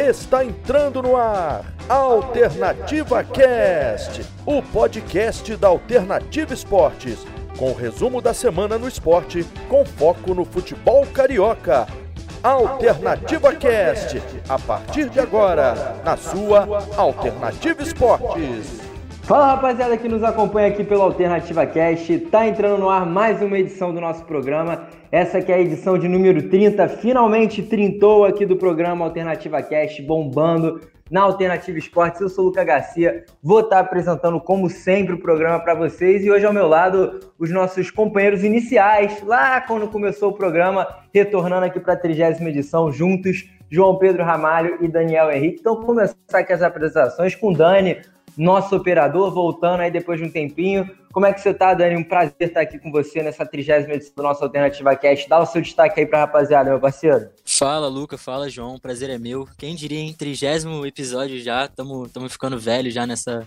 [0.00, 7.18] Está entrando no ar Alternativa Cast, o podcast da Alternativa Esportes,
[7.58, 11.86] com o resumo da semana no esporte, com foco no futebol carioca.
[12.42, 18.89] Alternativa Cast, a partir de agora, na sua Alternativa Esportes.
[19.30, 23.56] Fala rapaziada que nos acompanha aqui pelo Alternativa Cast, tá entrando no ar mais uma
[23.56, 24.88] edição do nosso programa.
[25.12, 30.02] Essa que é a edição de número 30, finalmente trintou aqui do programa Alternativa Cast,
[30.02, 32.20] bombando na Alternativa Esportes.
[32.20, 36.30] Eu sou o Luca Garcia, vou estar apresentando como sempre o programa para vocês e
[36.32, 41.78] hoje ao meu lado os nossos companheiros iniciais, lá quando começou o programa, retornando aqui
[41.78, 45.60] para a trigésima edição juntos, João Pedro Ramalho e Daniel Henrique.
[45.60, 47.98] Então, começar aqui as apresentações com Dani
[48.40, 50.88] nosso operador, voltando aí depois de um tempinho.
[51.12, 51.96] Como é que você tá, Dani?
[51.96, 55.28] Um prazer estar aqui com você nessa trigésima edição do nosso Alternativa Cast.
[55.28, 57.28] Dá o seu destaque aí pra rapaziada, meu parceiro.
[57.44, 58.16] Fala, Luca.
[58.16, 58.78] Fala, João.
[58.78, 59.46] Prazer é meu.
[59.58, 63.46] Quem diria em trigésimo episódio já, estamos ficando velho já nessa,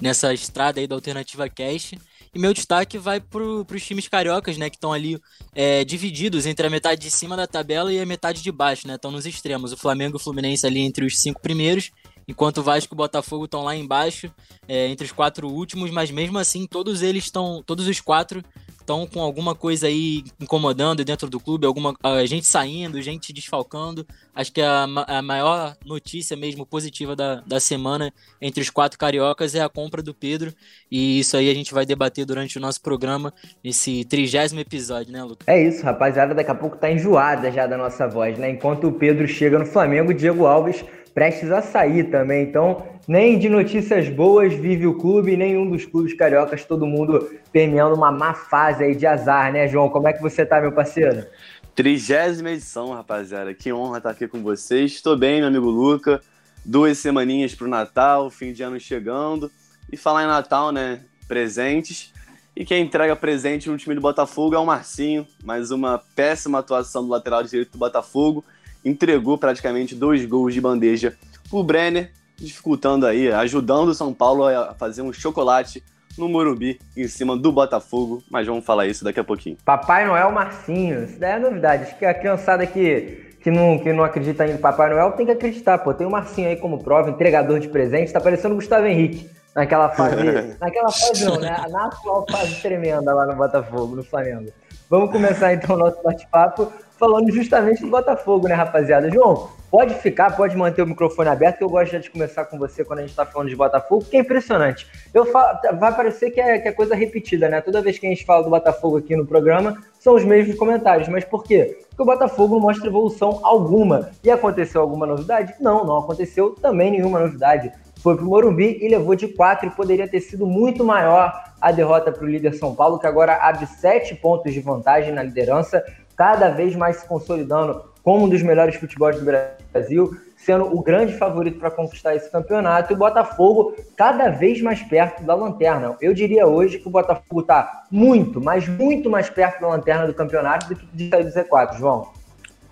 [0.00, 1.98] nessa estrada aí do Alternativa Cast.
[2.32, 4.68] E meu destaque vai para os times cariocas, né?
[4.70, 5.18] Que estão ali
[5.54, 8.94] é, divididos entre a metade de cima da tabela e a metade de baixo, né?
[8.94, 9.72] Estão nos extremos.
[9.72, 11.90] O Flamengo e o Fluminense ali entre os cinco primeiros
[12.28, 14.30] enquanto Vasco e Botafogo estão lá embaixo,
[14.68, 18.44] é, entre os quatro últimos, mas mesmo assim todos eles estão, todos os quatro
[18.88, 24.06] estão com alguma coisa aí incomodando dentro do clube, alguma a gente saindo, gente desfalcando.
[24.34, 29.54] Acho que a, a maior notícia mesmo positiva da, da semana entre os quatro cariocas
[29.54, 30.54] é a compra do Pedro.
[30.90, 35.22] E isso aí a gente vai debater durante o nosso programa, nesse trigésimo episódio, né,
[35.22, 35.46] Lucas?
[35.46, 36.34] É isso, rapaziada.
[36.34, 38.50] Daqui a pouco tá enjoada já da nossa voz, né?
[38.50, 42.44] Enquanto o Pedro chega no Flamengo, o Diego Alves prestes a sair também.
[42.44, 47.94] Então, nem de notícias boas vive o clube, nenhum dos clubes cariocas, todo mundo permeando
[47.94, 49.88] uma má fase aí de azar, né, João?
[49.88, 51.26] Como é que você tá, meu parceiro?
[51.74, 53.54] Trigésima edição, rapaziada.
[53.54, 54.92] Que honra estar aqui com vocês.
[54.92, 56.20] Estou bem, meu amigo Luca.
[56.64, 59.50] Duas semaninhas pro Natal, fim de ano chegando.
[59.90, 61.00] E falar em Natal, né?
[61.26, 62.12] Presentes.
[62.54, 65.26] E quem entrega presente no time do Botafogo é o Marcinho.
[65.44, 68.44] Mais uma péssima atuação do lateral direito do Botafogo
[68.88, 71.16] entregou praticamente dois gols de bandeja
[71.48, 75.82] pro Brenner, dificultando aí, ajudando o São Paulo a fazer um chocolate
[76.16, 79.56] no Morumbi em cima do Botafogo, mas vamos falar isso daqui a pouquinho.
[79.64, 83.92] Papai Noel Marcinho, isso daí é novidade, acho que a criançada que, que, não, que
[83.92, 87.10] não acredita em Papai Noel tem que acreditar, pô, tem o Marcinho aí como prova,
[87.10, 90.16] entregador de presentes, tá parecendo o Gustavo Henrique naquela fase,
[90.60, 94.50] naquela fase não, né, na atual fase tremenda lá no Botafogo, no Flamengo.
[94.90, 99.10] Vamos começar então o nosso bate-papo falando justamente do Botafogo, né, rapaziada?
[99.10, 102.84] João, pode ficar, pode manter o microfone aberto, que eu gosto de começar com você
[102.84, 104.86] quando a gente tá falando de Botafogo, que é impressionante.
[105.14, 107.60] Eu falo, vai parecer que é, que é coisa repetida, né?
[107.60, 111.08] Toda vez que a gente fala do Botafogo aqui no programa, são os mesmos comentários.
[111.08, 111.78] Mas por quê?
[111.88, 114.10] Porque o Botafogo não mostra evolução alguma.
[114.22, 115.54] E aconteceu alguma novidade?
[115.60, 117.72] Não, não aconteceu também nenhuma novidade.
[118.02, 122.12] Foi pro Morumbi e levou de 4 e poderia ter sido muito maior a derrota
[122.12, 125.84] para o líder São Paulo, que agora abre 7 pontos de vantagem na liderança
[126.18, 131.16] cada vez mais se consolidando como um dos melhores futebols do Brasil, sendo o grande
[131.16, 135.96] favorito para conquistar esse campeonato, e o Botafogo cada vez mais perto da lanterna.
[136.00, 140.14] Eu diria hoje que o Botafogo está muito, mas muito mais perto da lanterna do
[140.14, 142.10] campeonato do que de sair do Z4, João.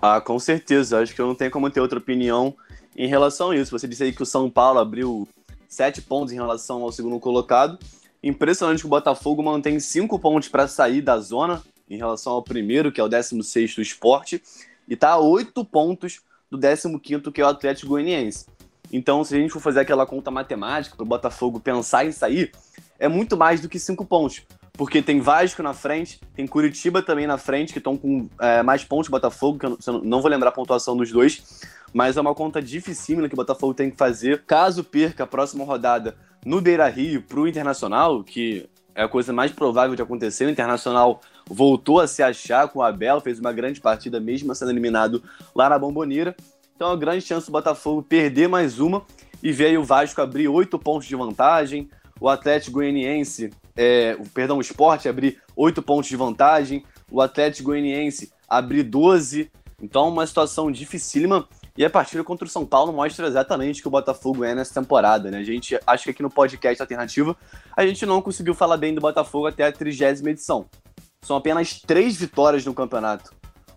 [0.01, 0.99] Ah, com certeza.
[0.99, 2.53] Acho que eu não tenho como ter outra opinião
[2.97, 3.71] em relação a isso.
[3.71, 5.27] Você disse aí que o São Paulo abriu
[5.69, 7.79] sete pontos em relação ao segundo colocado.
[8.21, 12.91] Impressionante que o Botafogo mantém cinco pontos para sair da zona em relação ao primeiro,
[12.91, 14.41] que é o 16 Esporte,
[14.87, 18.45] e está a 8 pontos do 15 que é o Atlético Goianiense.
[18.91, 22.51] Então, se a gente for fazer aquela conta matemática para o Botafogo pensar em sair,
[22.97, 24.43] é muito mais do que 5 pontos.
[24.73, 28.83] Porque tem Vasco na frente, tem Curitiba também na frente, que estão com é, mais
[28.83, 32.61] pontos Botafogo, que eu não, vou lembrar a pontuação dos dois, mas é uma conta
[32.61, 34.43] dificílima que o Botafogo tem que fazer.
[34.45, 36.15] Caso perca a próxima rodada
[36.45, 40.49] no Beira Rio para o Internacional, que é a coisa mais provável de acontecer, o
[40.49, 45.21] Internacional voltou a se achar com o Abel, fez uma grande partida mesmo sendo eliminado
[45.53, 46.35] lá na Bomboneira.
[46.75, 49.05] Então, é uma grande chance do Botafogo perder mais uma
[49.41, 51.87] e ver o Vasco abrir oito pontos de vantagem,
[52.19, 58.31] o Atlético Goianiense, é, perdão, o Sport abrir oito pontos de vantagem, o Atlético Goianiense
[58.49, 59.51] abrir 12.
[59.79, 61.47] Então, uma situação dificílima.
[61.77, 64.73] E a partida contra o São Paulo mostra exatamente o que o Botafogo é nessa
[64.73, 65.37] temporada, né?
[65.37, 67.37] A gente, acho que aqui no podcast Alternativa,
[67.75, 70.65] a gente não conseguiu falar bem do Botafogo até a trigésima edição.
[71.21, 73.31] São apenas três vitórias no campeonato.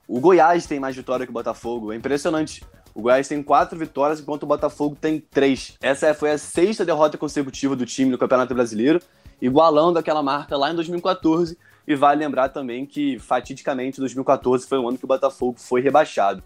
[0.08, 1.92] O Goiás tem mais vitória que o Botafogo.
[1.92, 2.64] É impressionante.
[2.94, 5.76] O Goiás tem quatro vitórias, enquanto o Botafogo tem três.
[5.82, 9.00] Essa foi a sexta derrota consecutiva do time no Campeonato Brasileiro,
[9.42, 11.58] igualando aquela marca lá em 2014.
[11.86, 16.42] E vale lembrar também que, fatidicamente, 2014 foi o ano que o Botafogo foi rebaixado.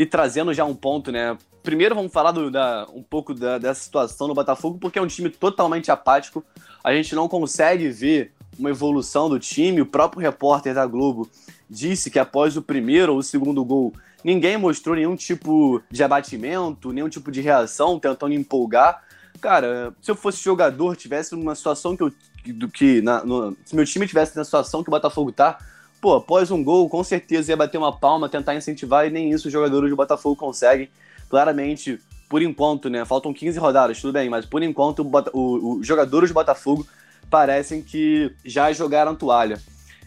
[0.00, 3.82] E trazendo já um ponto, né, primeiro vamos falar do, da, um pouco da, dessa
[3.82, 6.42] situação no Botafogo, porque é um time totalmente apático.
[6.82, 9.82] A gente não consegue ver uma evolução do time.
[9.82, 11.28] O próprio repórter da Globo
[11.68, 13.92] disse que após o primeiro ou o segundo gol,
[14.24, 19.04] ninguém mostrou nenhum tipo de abatimento, nenhum tipo de reação, tentando empolgar.
[19.38, 22.10] Cara, se eu fosse jogador, tivesse numa situação que eu.
[22.46, 25.58] Do que na, no, se meu time tivesse na situação que o Botafogo tá,
[26.00, 29.48] pô, após um gol, com certeza ia bater uma palma, tentar incentivar, e nem isso
[29.48, 30.88] os jogadores do Botafogo conseguem.
[31.28, 33.04] Claramente, por enquanto, né?
[33.04, 36.86] Faltam 15 rodadas, tudo bem, mas por enquanto os jogadores do Botafogo
[37.28, 39.60] parecem que já jogaram toalha.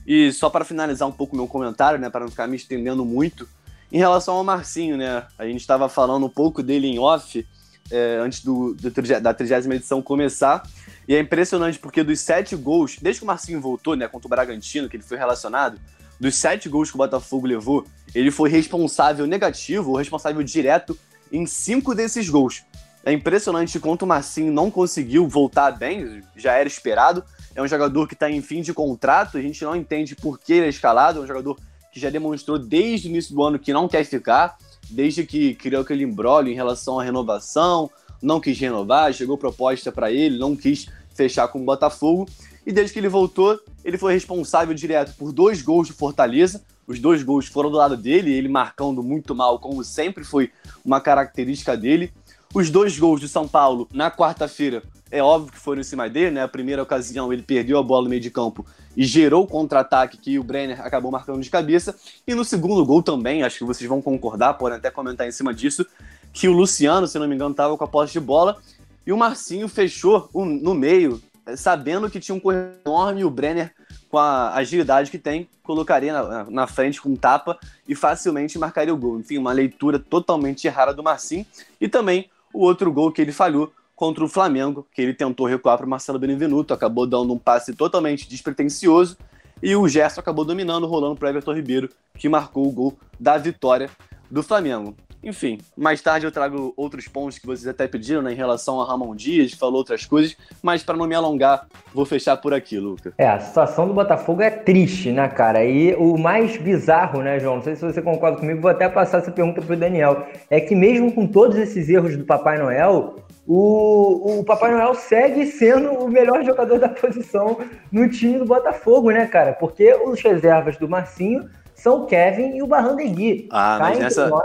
[0.05, 3.47] E só para finalizar um pouco meu comentário, né, para não ficar me estendendo muito,
[3.91, 7.45] em relação ao Marcinho, né, a gente estava falando um pouco dele em off
[7.89, 8.91] é, antes do, do,
[9.21, 10.63] da 30 edição começar,
[11.07, 14.29] e é impressionante porque dos sete gols, desde que o Marcinho voltou, né, contra o
[14.29, 15.79] Bragantino, que ele foi relacionado,
[16.19, 20.97] dos sete gols que o Botafogo levou, ele foi responsável negativo ou responsável direto
[21.31, 22.63] em cinco desses gols.
[23.05, 27.23] É impressionante quanto o Marcinho não conseguiu voltar bem, já era esperado.
[27.53, 30.53] É um jogador que está em fim de contrato, a gente não entende por que
[30.53, 31.19] ele é escalado.
[31.19, 31.59] É um jogador
[31.91, 34.57] que já demonstrou desde o início do ano que não quer ficar,
[34.89, 37.89] desde que criou aquele embrólio em relação à renovação,
[38.23, 42.27] não quis renovar, chegou proposta para ele, não quis fechar com o Botafogo.
[42.65, 46.63] E desde que ele voltou, ele foi responsável direto por dois gols de Fortaleza.
[46.87, 50.51] Os dois gols foram do lado dele, ele marcando muito mal, como sempre foi
[50.83, 52.11] uma característica dele.
[52.53, 54.83] Os dois gols de São Paulo na quarta-feira,
[55.13, 56.41] é óbvio que foram em cima dele, né?
[56.41, 58.65] A primeira ocasião ele perdeu a bola no meio de campo
[58.97, 61.95] e gerou o contra-ataque que o Brenner acabou marcando de cabeça.
[62.25, 65.53] E no segundo gol também, acho que vocês vão concordar, podem até comentar em cima
[65.53, 65.85] disso,
[66.33, 68.57] que o Luciano, se não me engano, estava com a posse de bola
[69.05, 71.21] e o Marcinho fechou no meio,
[71.55, 73.71] sabendo que tinha um corredor enorme e o Brenner,
[74.09, 77.57] com a agilidade que tem, colocaria na, na, frente com tapa
[77.87, 79.19] e facilmente marcaria o gol.
[79.19, 81.45] Enfim, uma leitura totalmente errada do Marcinho.
[81.79, 85.77] E também o outro gol que ele falhou contra o Flamengo, que ele tentou recuar
[85.77, 89.17] para o Marcelo Benevenuto, acabou dando um passe totalmente despretensioso
[89.61, 93.89] e o Gerson acabou dominando, rolando para Everton Ribeiro, que marcou o gol da vitória
[94.29, 94.95] do Flamengo.
[95.23, 98.85] Enfim, mais tarde eu trago outros pontos que vocês até pediram né, em relação a
[98.85, 103.13] Ramon Dias, falou outras coisas, mas para não me alongar, vou fechar por aqui, Luca.
[103.17, 105.63] É, a situação do Botafogo é triste, né, cara?
[105.63, 107.55] E o mais bizarro, né, João?
[107.55, 110.27] Não sei se você concorda comigo, vou até passar essa pergunta pro Daniel.
[110.49, 113.15] É que mesmo com todos esses erros do Papai Noel,
[113.47, 117.57] o, o Papai Noel segue sendo o melhor jogador da posição
[117.91, 119.53] no time do Botafogo, né, cara?
[119.53, 123.47] Porque os reservas do Marcinho são o Kevin e o Barrandegui.
[123.51, 124.27] Ah, mas nessa...
[124.27, 124.43] Nós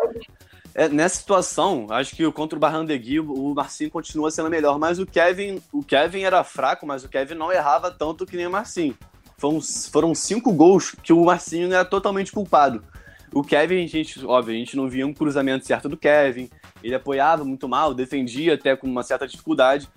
[0.79, 5.05] é, nessa situação, acho que contra o Barrandegui, o Marcinho continua sendo melhor, mas o
[5.05, 8.97] Kevin, o Kevin era fraco, mas o Kevin não errava tanto que nem o Marcinho.
[9.37, 12.85] Foram, foram cinco gols que o Marcinho era totalmente culpado.
[13.35, 16.49] O Kevin, a gente, óbvio, a gente não via um cruzamento certo do Kevin,
[16.81, 19.89] ele apoiava muito mal, defendia até com uma certa dificuldade,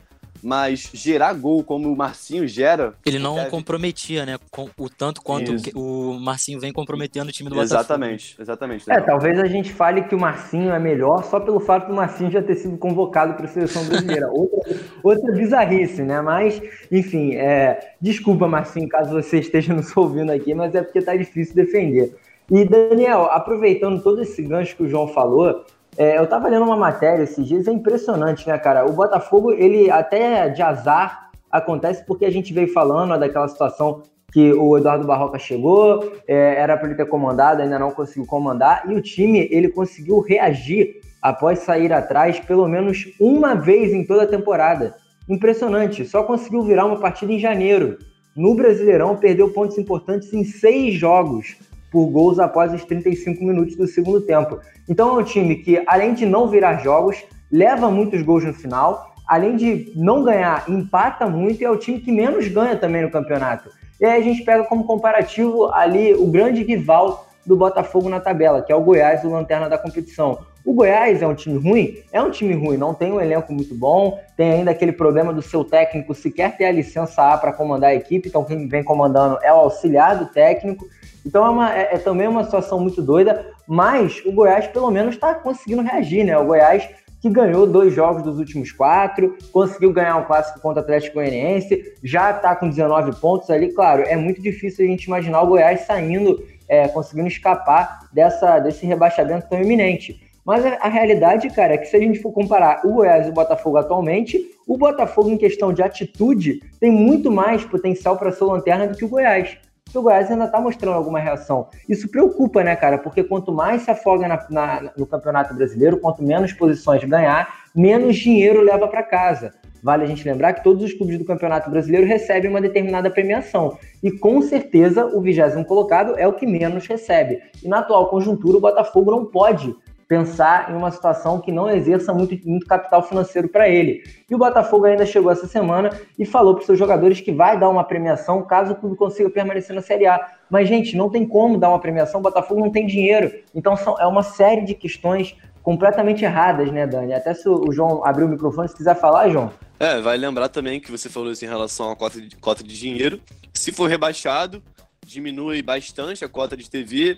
[0.43, 2.93] mas gerar gol como o Marcinho gera.
[3.05, 3.49] Ele não deve...
[3.49, 4.37] comprometia, né?
[4.49, 5.71] Com, o tanto quanto Isso.
[5.75, 8.41] o Marcinho vem comprometendo o time do exatamente, Botafogo.
[8.41, 8.91] Exatamente, exatamente.
[8.91, 12.31] É, talvez a gente fale que o Marcinho é melhor só pelo fato do Marcinho
[12.31, 14.29] já ter sido convocado para a seleção brasileira.
[14.31, 16.21] outra, outra bizarrice, né?
[16.21, 16.61] Mas,
[16.91, 17.93] enfim, é...
[17.99, 22.15] desculpa, Marcinho, caso você esteja nos ouvindo aqui, mas é porque tá difícil defender.
[22.49, 25.63] E, Daniel, aproveitando todo esse gancho que o João falou,
[25.97, 28.85] é, eu tava lendo uma matéria esses dias, é impressionante, né, cara?
[28.85, 34.03] O Botafogo, ele até de azar acontece porque a gente veio falando ó, daquela situação
[34.31, 38.83] que o Eduardo Barroca chegou, é, era para ele ter comandado, ainda não conseguiu comandar,
[38.89, 44.23] e o time ele conseguiu reagir após sair atrás pelo menos uma vez em toda
[44.23, 44.95] a temporada.
[45.27, 47.97] Impressionante, só conseguiu virar uma partida em janeiro.
[48.35, 51.57] No Brasileirão, perdeu pontos importantes em seis jogos
[51.91, 54.59] por gols após os 35 minutos do segundo tempo.
[54.89, 57.21] Então é um time que, além de não virar jogos,
[57.51, 61.99] leva muitos gols no final, além de não ganhar, empata muito e é o time
[61.99, 63.69] que menos ganha também no campeonato.
[63.99, 68.61] E aí a gente pega como comparativo ali o grande rival do Botafogo na tabela,
[68.61, 70.39] que é o Goiás, o lanterna da competição.
[70.65, 71.97] O Goiás é um time ruim?
[72.11, 75.41] É um time ruim, não tem um elenco muito bom, tem ainda aquele problema do
[75.41, 79.39] seu técnico sequer ter a licença A para comandar a equipe, então quem vem comandando
[79.41, 80.85] é o auxiliar do técnico.
[81.25, 85.15] Então é, uma, é, é também uma situação muito doida, mas o Goiás pelo menos
[85.15, 86.37] está conseguindo reagir, né?
[86.37, 86.87] O Goiás
[87.21, 91.93] que ganhou dois jogos dos últimos quatro, conseguiu ganhar um clássico contra o Atlético Goianiense,
[92.03, 93.71] já está com 19 pontos ali.
[93.71, 98.87] Claro, é muito difícil a gente imaginar o Goiás saindo, é, conseguindo escapar dessa, desse
[98.87, 100.19] rebaixamento tão iminente.
[100.51, 103.29] Mas a, a, realidade, cara, é que se a gente for comparar o Goiás e
[103.29, 108.43] o Botafogo atualmente, o Botafogo, em questão de atitude, tem muito mais potencial para ser
[108.43, 109.57] lanterna do que o Goiás.
[109.89, 111.69] que o Goiás ainda está mostrando alguma reação.
[111.87, 112.97] Isso preocupa, né, cara?
[112.97, 118.17] Porque quanto mais se afoga na, na, no Campeonato Brasileiro, quanto menos posições ganhar, menos
[118.17, 119.53] dinheiro leva para casa.
[119.81, 123.77] Vale a gente lembrar que todos os clubes do Campeonato Brasileiro recebem uma determinada premiação.
[124.03, 127.41] E com certeza o vigésimo colocado é o que menos recebe.
[127.63, 129.73] E na atual conjuntura, o Botafogo não pode
[130.11, 134.03] pensar em uma situação que não exerça muito, muito capital financeiro para ele.
[134.29, 135.89] E o Botafogo ainda chegou essa semana
[136.19, 139.29] e falou para os seus jogadores que vai dar uma premiação caso o clube consiga
[139.29, 140.19] permanecer na Série A.
[140.49, 143.31] Mas, gente, não tem como dar uma premiação, o Botafogo não tem dinheiro.
[143.55, 147.13] Então, são, é uma série de questões completamente erradas, né, Dani?
[147.13, 149.49] Até se o João abrir o microfone, se quiser falar, João.
[149.79, 152.77] É, vai lembrar também que você falou isso em relação à cota de, cota de
[152.77, 153.21] dinheiro.
[153.53, 154.61] Se for rebaixado,
[155.05, 157.17] diminui bastante a cota de TV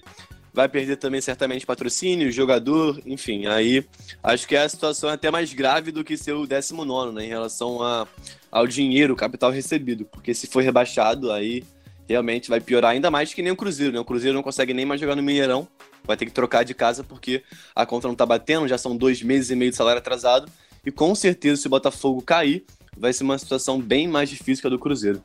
[0.53, 3.48] vai perder também certamente patrocínio, jogador, enfim.
[3.48, 3.83] Aí
[4.22, 7.29] acho que a situação é até mais grave do que ser o 19, né, em
[7.29, 8.07] relação a,
[8.51, 11.63] ao dinheiro, capital recebido, porque se for rebaixado, aí
[12.07, 14.00] realmente vai piorar ainda mais que nem o Cruzeiro, né?
[14.00, 15.67] O Cruzeiro não consegue nem mais jogar no Mineirão,
[16.03, 17.41] vai ter que trocar de casa porque
[17.74, 20.51] a conta não tá batendo, já são dois meses e meio de salário atrasado,
[20.86, 24.67] e com certeza se o Botafogo cair, vai ser uma situação bem mais difícil que
[24.67, 25.24] a do Cruzeiro.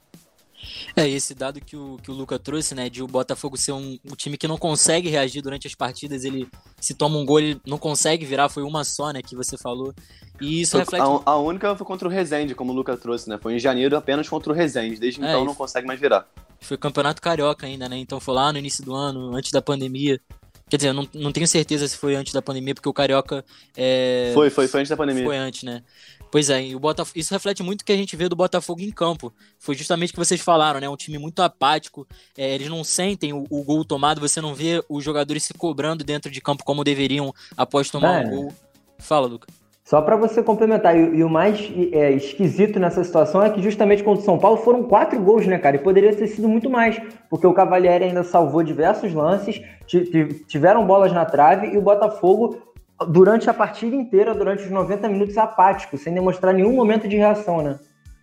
[0.97, 3.99] É, esse dado que o, que o Luca trouxe, né, de o Botafogo ser um,
[4.05, 6.49] um time que não consegue reagir durante as partidas, ele
[6.81, 9.95] se toma um gol, ele não consegue virar, foi uma só, né, que você falou.
[10.41, 11.03] E isso foi, reflete.
[11.03, 13.39] A, a, única foi contra o Rezende, como o Luca trouxe, né?
[13.41, 15.01] Foi em janeiro apenas contra o Rezende.
[15.01, 16.29] Desde é, então não consegue mais virar.
[16.61, 17.97] Foi campeonato carioca ainda, né?
[17.97, 20.21] Então foi lá no início do ano, antes da pandemia.
[20.69, 23.45] Quer dizer, eu não, não tenho certeza se foi antes da pandemia, porque o Carioca.
[23.77, 24.31] É...
[24.35, 25.25] Foi, foi, foi antes da pandemia.
[25.25, 25.83] Foi antes, né?
[26.31, 28.83] Pois é, e o Botafogo, isso reflete muito o que a gente vê do Botafogo
[28.83, 29.33] em campo.
[29.59, 30.89] Foi justamente o que vocês falaram, né?
[30.89, 32.07] Um time muito apático,
[32.37, 36.05] é, eles não sentem o, o, gol tomado, você não vê os jogadores se cobrando
[36.05, 38.27] dentro de campo como deveriam após tomar é.
[38.27, 38.55] um gol.
[38.99, 39.49] Fala, Luca.
[39.89, 44.05] Só para você complementar, e, e o mais é, esquisito nessa situação é que justamente
[44.05, 45.77] contra o São Paulo foram quatro gols, né, cara?
[45.77, 49.63] E poderia ter sido muito mais, porque o Cavalieri ainda salvou diversos lances,
[50.47, 52.59] tiveram bolas na trave e o Botafogo
[53.09, 57.63] durante a partida inteira, durante os 90 minutos, apático, sem demonstrar nenhum momento de reação,
[57.63, 57.79] né?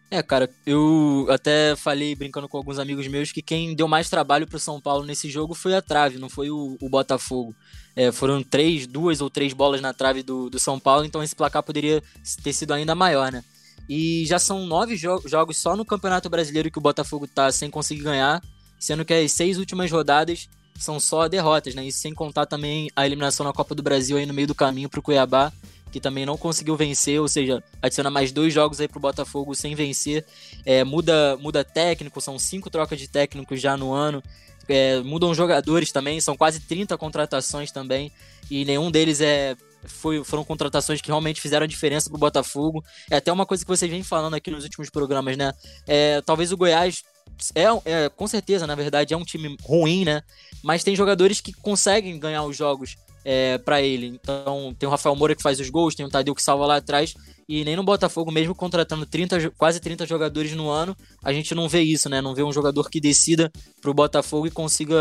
[0.10, 4.48] É, cara, eu até falei brincando com alguns amigos meus que quem deu mais trabalho
[4.48, 7.56] pro São Paulo nesse jogo foi a trave, não foi o, o Botafogo.
[7.96, 11.36] É, foram três, duas ou três bolas na trave do, do São Paulo, então esse
[11.36, 12.04] placar poderia
[12.44, 13.44] ter sido ainda maior, né?
[13.90, 17.70] E já são nove jo jogos só no Campeonato Brasileiro que o Botafogo tá sem
[17.70, 18.42] conseguir ganhar,
[18.80, 21.86] sendo que as seis últimas rodadas são só derrotas, né?
[21.86, 24.90] E sem contar também a eliminação na Copa do Brasil aí no meio do caminho
[24.90, 25.52] pro Cuiabá,
[25.96, 29.74] que também não conseguiu vencer, ou seja, adiciona mais dois jogos aí pro Botafogo sem
[29.76, 30.26] vencer.
[30.66, 34.22] É, muda, muda técnico, são cinco trocas de técnicos já no ano.
[34.68, 38.12] É, mudam jogadores também, são quase 30 contratações também,
[38.52, 42.84] e nenhum deles é foi, foram contratações que realmente fizeram a diferença pro Botafogo.
[43.10, 45.54] É até uma coisa que vocês vêm falando aqui nos últimos programas, né?
[45.88, 47.04] É, talvez o Goiás
[47.54, 50.24] é, é, com certeza, na verdade, é um time ruim, né?
[50.62, 54.06] Mas tem jogadores que conseguem ganhar os jogos é, para ele.
[54.06, 56.78] Então, tem o Rafael Moura que faz os gols, tem o Tadeu que salva lá
[56.78, 57.16] atrás.
[57.50, 61.68] E nem no Botafogo, mesmo contratando 30, quase 30 jogadores no ano, a gente não
[61.68, 62.22] vê isso, né?
[62.22, 63.52] Não vê um jogador que decida
[63.82, 64.96] pro Botafogo e consiga,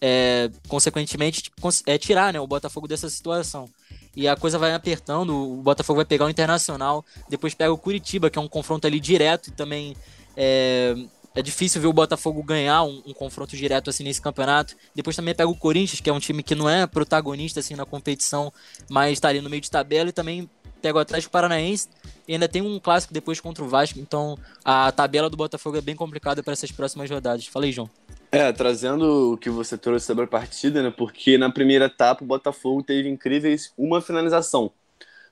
[0.00, 1.50] é, consequentemente,
[1.86, 3.68] é, tirar né, o Botafogo dessa situação.
[4.14, 8.30] E a coisa vai apertando, o Botafogo vai pegar o Internacional, depois pega o Curitiba,
[8.30, 9.94] que é um confronto ali direto e também
[10.34, 10.94] é,
[11.36, 14.74] é difícil ver o Botafogo ganhar um, um, confronto direto assim nesse campeonato.
[14.94, 17.84] Depois também pega o Corinthians, que é um time que não é protagonista assim na
[17.84, 18.50] competição,
[18.88, 20.48] mas está ali no meio de tabela e também
[20.80, 21.88] pega o Atlético Paranaense
[22.26, 24.00] e ainda tem um clássico depois contra o Vasco.
[24.00, 27.46] Então a tabela do Botafogo é bem complicada para essas próximas rodadas.
[27.46, 27.90] Falei, João.
[28.32, 30.90] É, trazendo o que você trouxe sobre a partida, né?
[30.90, 34.72] Porque na primeira etapa o Botafogo teve incríveis uma finalização.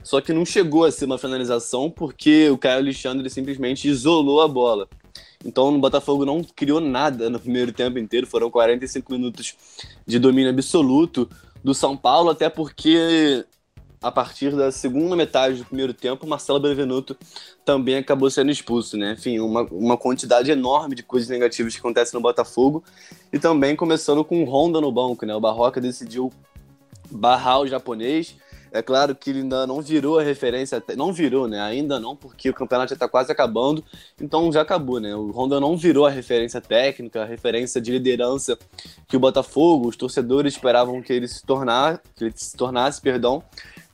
[0.03, 4.49] Só que não chegou a ser uma finalização porque o Caio Alexandre simplesmente isolou a
[4.49, 4.87] bola.
[5.45, 9.55] Então o Botafogo não criou nada no primeiro tempo inteiro, foram 45 minutos
[10.07, 11.29] de domínio absoluto
[11.63, 13.45] do São Paulo, até porque
[14.05, 17.17] a partir da segunda metade do primeiro tempo, Marcelo Benvenuto
[17.65, 19.13] também acabou sendo expulso, né?
[19.13, 22.85] Enfim, uma, uma quantidade enorme de coisas negativas que acontecem no Botafogo
[23.33, 25.35] e também começando com o Honda no banco, né?
[25.35, 26.31] O Barroca decidiu
[27.11, 28.37] barrar o japonês
[28.75, 31.61] é claro que ele ainda não virou a referência, não virou, né?
[31.61, 33.85] Ainda não, porque o campeonato já está quase acabando,
[34.21, 35.15] então já acabou, né?
[35.15, 38.59] O Honda não virou a referência técnica, a referência de liderança
[39.07, 43.45] que o Botafogo, os torcedores esperavam que ele se tornar, que ele se tornasse, perdão.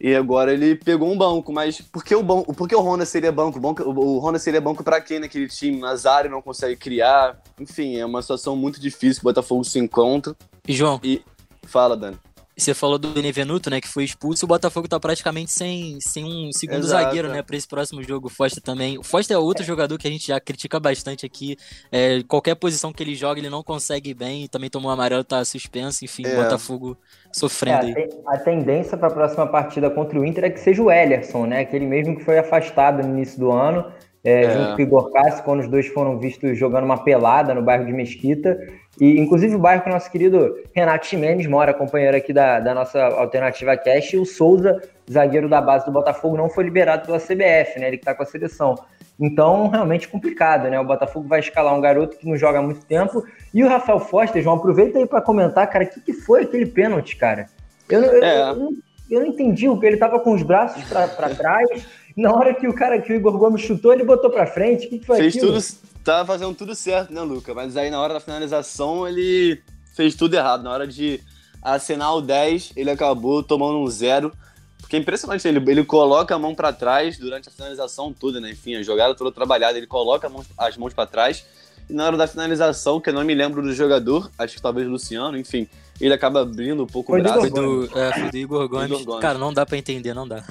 [0.01, 3.05] E agora ele pegou um banco, mas por que o, banco, por que o Honda
[3.05, 3.61] seria banco?
[3.85, 5.79] O Honda seria banco para quem naquele time?
[5.79, 7.39] Nazário não consegue criar.
[7.61, 10.35] Enfim, é uma situação muito difícil que o Botafogo se encontra.
[10.67, 10.99] E João?
[11.05, 11.23] E
[11.67, 12.17] fala, Dani
[12.61, 16.53] você falou do Benevenuto, né, que foi expulso, o Botafogo tá praticamente sem, sem um
[16.53, 17.05] segundo Exato.
[17.05, 18.27] zagueiro, né, para esse próximo jogo.
[18.27, 18.99] O Foster também.
[18.99, 19.67] O Foster é outro é.
[19.67, 21.57] jogador que a gente já critica bastante aqui.
[21.91, 24.47] É, qualquer posição que ele joga, ele não consegue bem.
[24.47, 26.05] Também tomou amarelo, tá suspenso.
[26.05, 26.37] Enfim, é.
[26.37, 26.97] Botafogo
[27.33, 30.83] sofrendo é, a, a tendência para a próxima partida contra o Inter é que seja
[30.83, 33.85] o Ellerson, né, aquele mesmo que foi afastado no início do ano.
[34.23, 34.51] É, é.
[34.51, 37.87] junto com o Igor Cássio, quando os dois foram vistos jogando uma pelada no bairro
[37.87, 38.59] de Mesquita.
[39.01, 42.75] E, inclusive, o bairro que o nosso querido Renato Ximenes mora, companheiro aqui da, da
[42.75, 47.19] nossa Alternativa Cash, e o Souza, zagueiro da base do Botafogo, não foi liberado pela
[47.19, 47.89] CBF, né?
[47.89, 48.75] Ele que tá com a seleção.
[49.19, 50.79] Então, realmente complicado, né?
[50.79, 53.25] O Botafogo vai escalar um garoto que não joga há muito tempo.
[53.55, 56.67] E o Rafael Foster, João, aproveita aí para comentar, cara, o que, que foi aquele
[56.67, 57.47] pênalti, cara?
[57.89, 58.51] Eu, eu, é.
[58.51, 58.73] eu, eu,
[59.11, 61.87] eu não entendi, porque ele tava com os braços para trás.
[62.17, 64.87] Na hora que o cara que o Igor Gomes chutou, ele botou para frente.
[64.87, 65.53] O que, que foi Fez aquilo?
[65.53, 65.65] tudo,
[66.05, 67.55] tava fazendo tudo certo, né, Luca?
[67.55, 69.63] Mas aí na hora da finalização ele
[69.95, 70.63] fez tudo errado.
[70.63, 71.21] Na hora de
[71.63, 74.33] assinar o 10, ele acabou tomando um zero.
[74.79, 78.51] Porque é impressionante, ele, ele coloca a mão para trás durante a finalização toda, né?
[78.51, 81.45] Enfim, a jogada toda trabalhada, ele coloca mão, as mãos para trás.
[81.89, 84.89] E na hora da finalização, que eu não me lembro do jogador, acho que talvez
[84.89, 85.69] Luciano, enfim,
[86.01, 87.41] ele acaba abrindo um pouco o braço.
[87.41, 88.91] Foi do, é, foi do Igor Gomes.
[88.91, 89.21] Igor Gomes.
[89.21, 90.43] Cara, não dá para entender, não dá.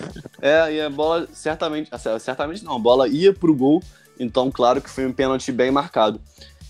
[0.42, 1.90] É, e a bola certamente,
[2.20, 3.82] certamente não, a bola ia pro gol,
[4.20, 6.20] então, claro que foi um pênalti bem marcado.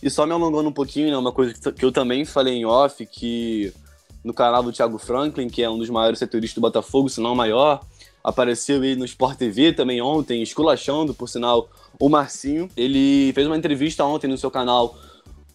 [0.01, 3.06] E só me alongando um pouquinho, né, uma coisa que eu também falei em off,
[3.06, 3.74] que
[4.24, 7.34] no canal do Thiago Franklin, que é um dos maiores setoristas do Botafogo, se não
[7.34, 7.82] o maior,
[8.24, 12.70] apareceu aí no Sport TV também ontem, esculachando, por sinal, o Marcinho.
[12.77, 14.98] Ele fez uma entrevista ontem no seu canal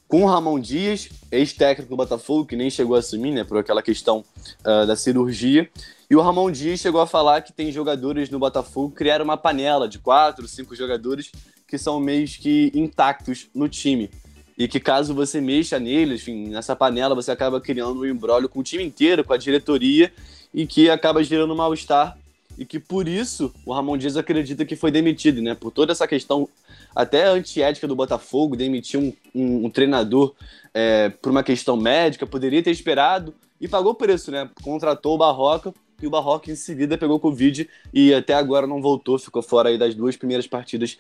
[0.07, 3.83] com o Ramon Dias, ex-técnico do Botafogo, que nem chegou a assumir, né, por aquela
[3.83, 4.25] questão
[4.61, 5.69] uh, da cirurgia.
[6.09, 9.37] E o Ramon Dias chegou a falar que tem jogadores no Botafogo que criaram uma
[9.37, 11.33] panela de quatro, cinco jogadores
[11.75, 14.09] que são meio que intactos no time.
[14.57, 18.61] E que caso você mexa neles, enfim, nessa panela, você acaba criando um embrólio com
[18.61, 20.12] o time inteiro, com a diretoria,
[20.52, 22.16] e que acaba gerando mal-estar.
[22.57, 25.57] E que por isso o Ramon Dias acredita que foi demitido, né?
[25.57, 26.49] Por toda essa questão
[26.95, 30.33] até antiética do Botafogo, demitir um, um, um treinador
[30.73, 34.49] é, por uma questão médica, poderia ter esperado e pagou preço, né?
[34.62, 39.19] Contratou o Barroca e o Barroca em seguida pegou Covid e até agora não voltou,
[39.19, 40.96] ficou fora aí das duas primeiras partidas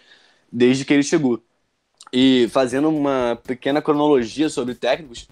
[0.52, 1.42] desde que ele chegou.
[2.12, 5.26] E fazendo uma pequena cronologia sobre técnicos,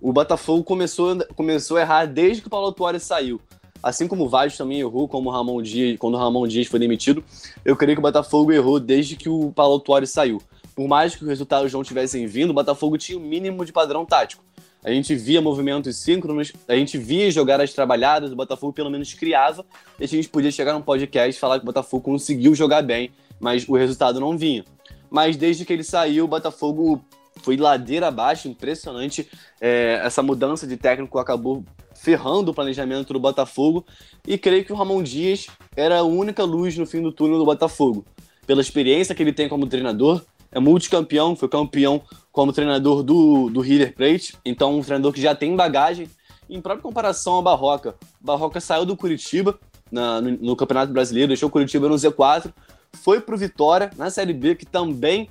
[0.00, 3.40] o Botafogo começou, começou a errar desde que o Paulo Tuori saiu.
[3.82, 6.78] Assim como o Vasco também errou, como o Ramon Dias, quando o Ramon Dias foi
[6.78, 7.24] demitido,
[7.64, 10.40] eu creio que o Botafogo errou desde que o Paulo Tuori saiu.
[10.74, 13.72] Por mais que os resultados não tivessem vindo, o Botafogo tinha o um mínimo de
[13.72, 14.44] padrão tático.
[14.82, 19.64] A gente via movimentos síncronos, a gente via jogadas trabalhadas, o Botafogo pelo menos criava,
[19.98, 23.10] e a gente podia chegar num podcast e falar que o Botafogo conseguiu jogar bem,
[23.40, 24.64] mas o resultado não vinha.
[25.10, 27.04] Mas desde que ele saiu, o Botafogo
[27.42, 29.28] foi ladeira abaixo, impressionante.
[29.60, 33.84] É, essa mudança de técnico acabou ferrando o planejamento do Botafogo.
[34.26, 37.44] E creio que o Ramon Dias era a única luz no fim do túnel do
[37.44, 38.04] Botafogo.
[38.46, 40.22] Pela experiência que ele tem como treinador,
[40.52, 45.34] é multicampeão, foi campeão como treinador do, do River Plate, então um treinador que já
[45.34, 46.08] tem bagagem.
[46.48, 49.56] Em própria comparação ao Barroca, Barroca saiu do Curitiba
[49.90, 52.52] na, no, no Campeonato Brasileiro, deixou o Curitiba no Z4,
[52.92, 55.28] foi pro Vitória na Série B, que também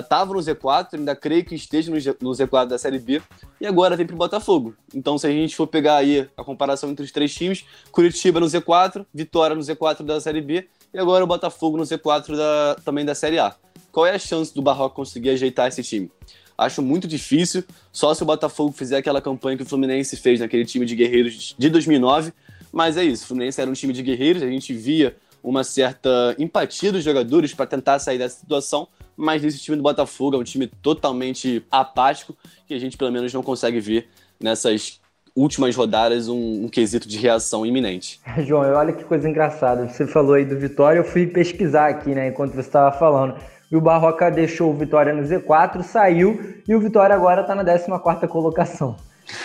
[0.00, 3.22] estava uh, no Z4, ainda creio que esteja no, no Z4 da Série B,
[3.60, 4.74] e agora vem pro Botafogo.
[4.94, 8.46] Então, se a gente for pegar aí a comparação entre os três times, Curitiba no
[8.46, 13.04] Z4, Vitória no Z4 da Série B, e agora o Botafogo no Z4 da, também
[13.04, 13.54] da Série A.
[13.92, 16.10] Qual é a chance do Barroco conseguir ajeitar esse time?
[16.58, 20.66] Acho muito difícil, só se o Botafogo fizer aquela campanha que o Fluminense fez naquele
[20.66, 22.32] time de guerreiros de 2009,
[22.72, 26.34] mas é isso, o Fluminense era um time de guerreiros, a gente via uma certa
[26.38, 30.44] empatia dos jogadores para tentar sair dessa situação, mas esse time do Botafogo é um
[30.44, 34.08] time totalmente apático que a gente pelo menos não consegue ver
[34.40, 35.00] nessas
[35.34, 38.20] últimas rodadas um, um quesito de reação iminente.
[38.46, 39.88] João, olha que coisa engraçada.
[39.88, 43.36] Você falou aí do Vitória, eu fui pesquisar aqui, né, enquanto você estava falando.
[43.70, 47.64] E o Barroca deixou o Vitória no Z4, saiu e o Vitória agora está na
[47.64, 48.96] 14 colocação.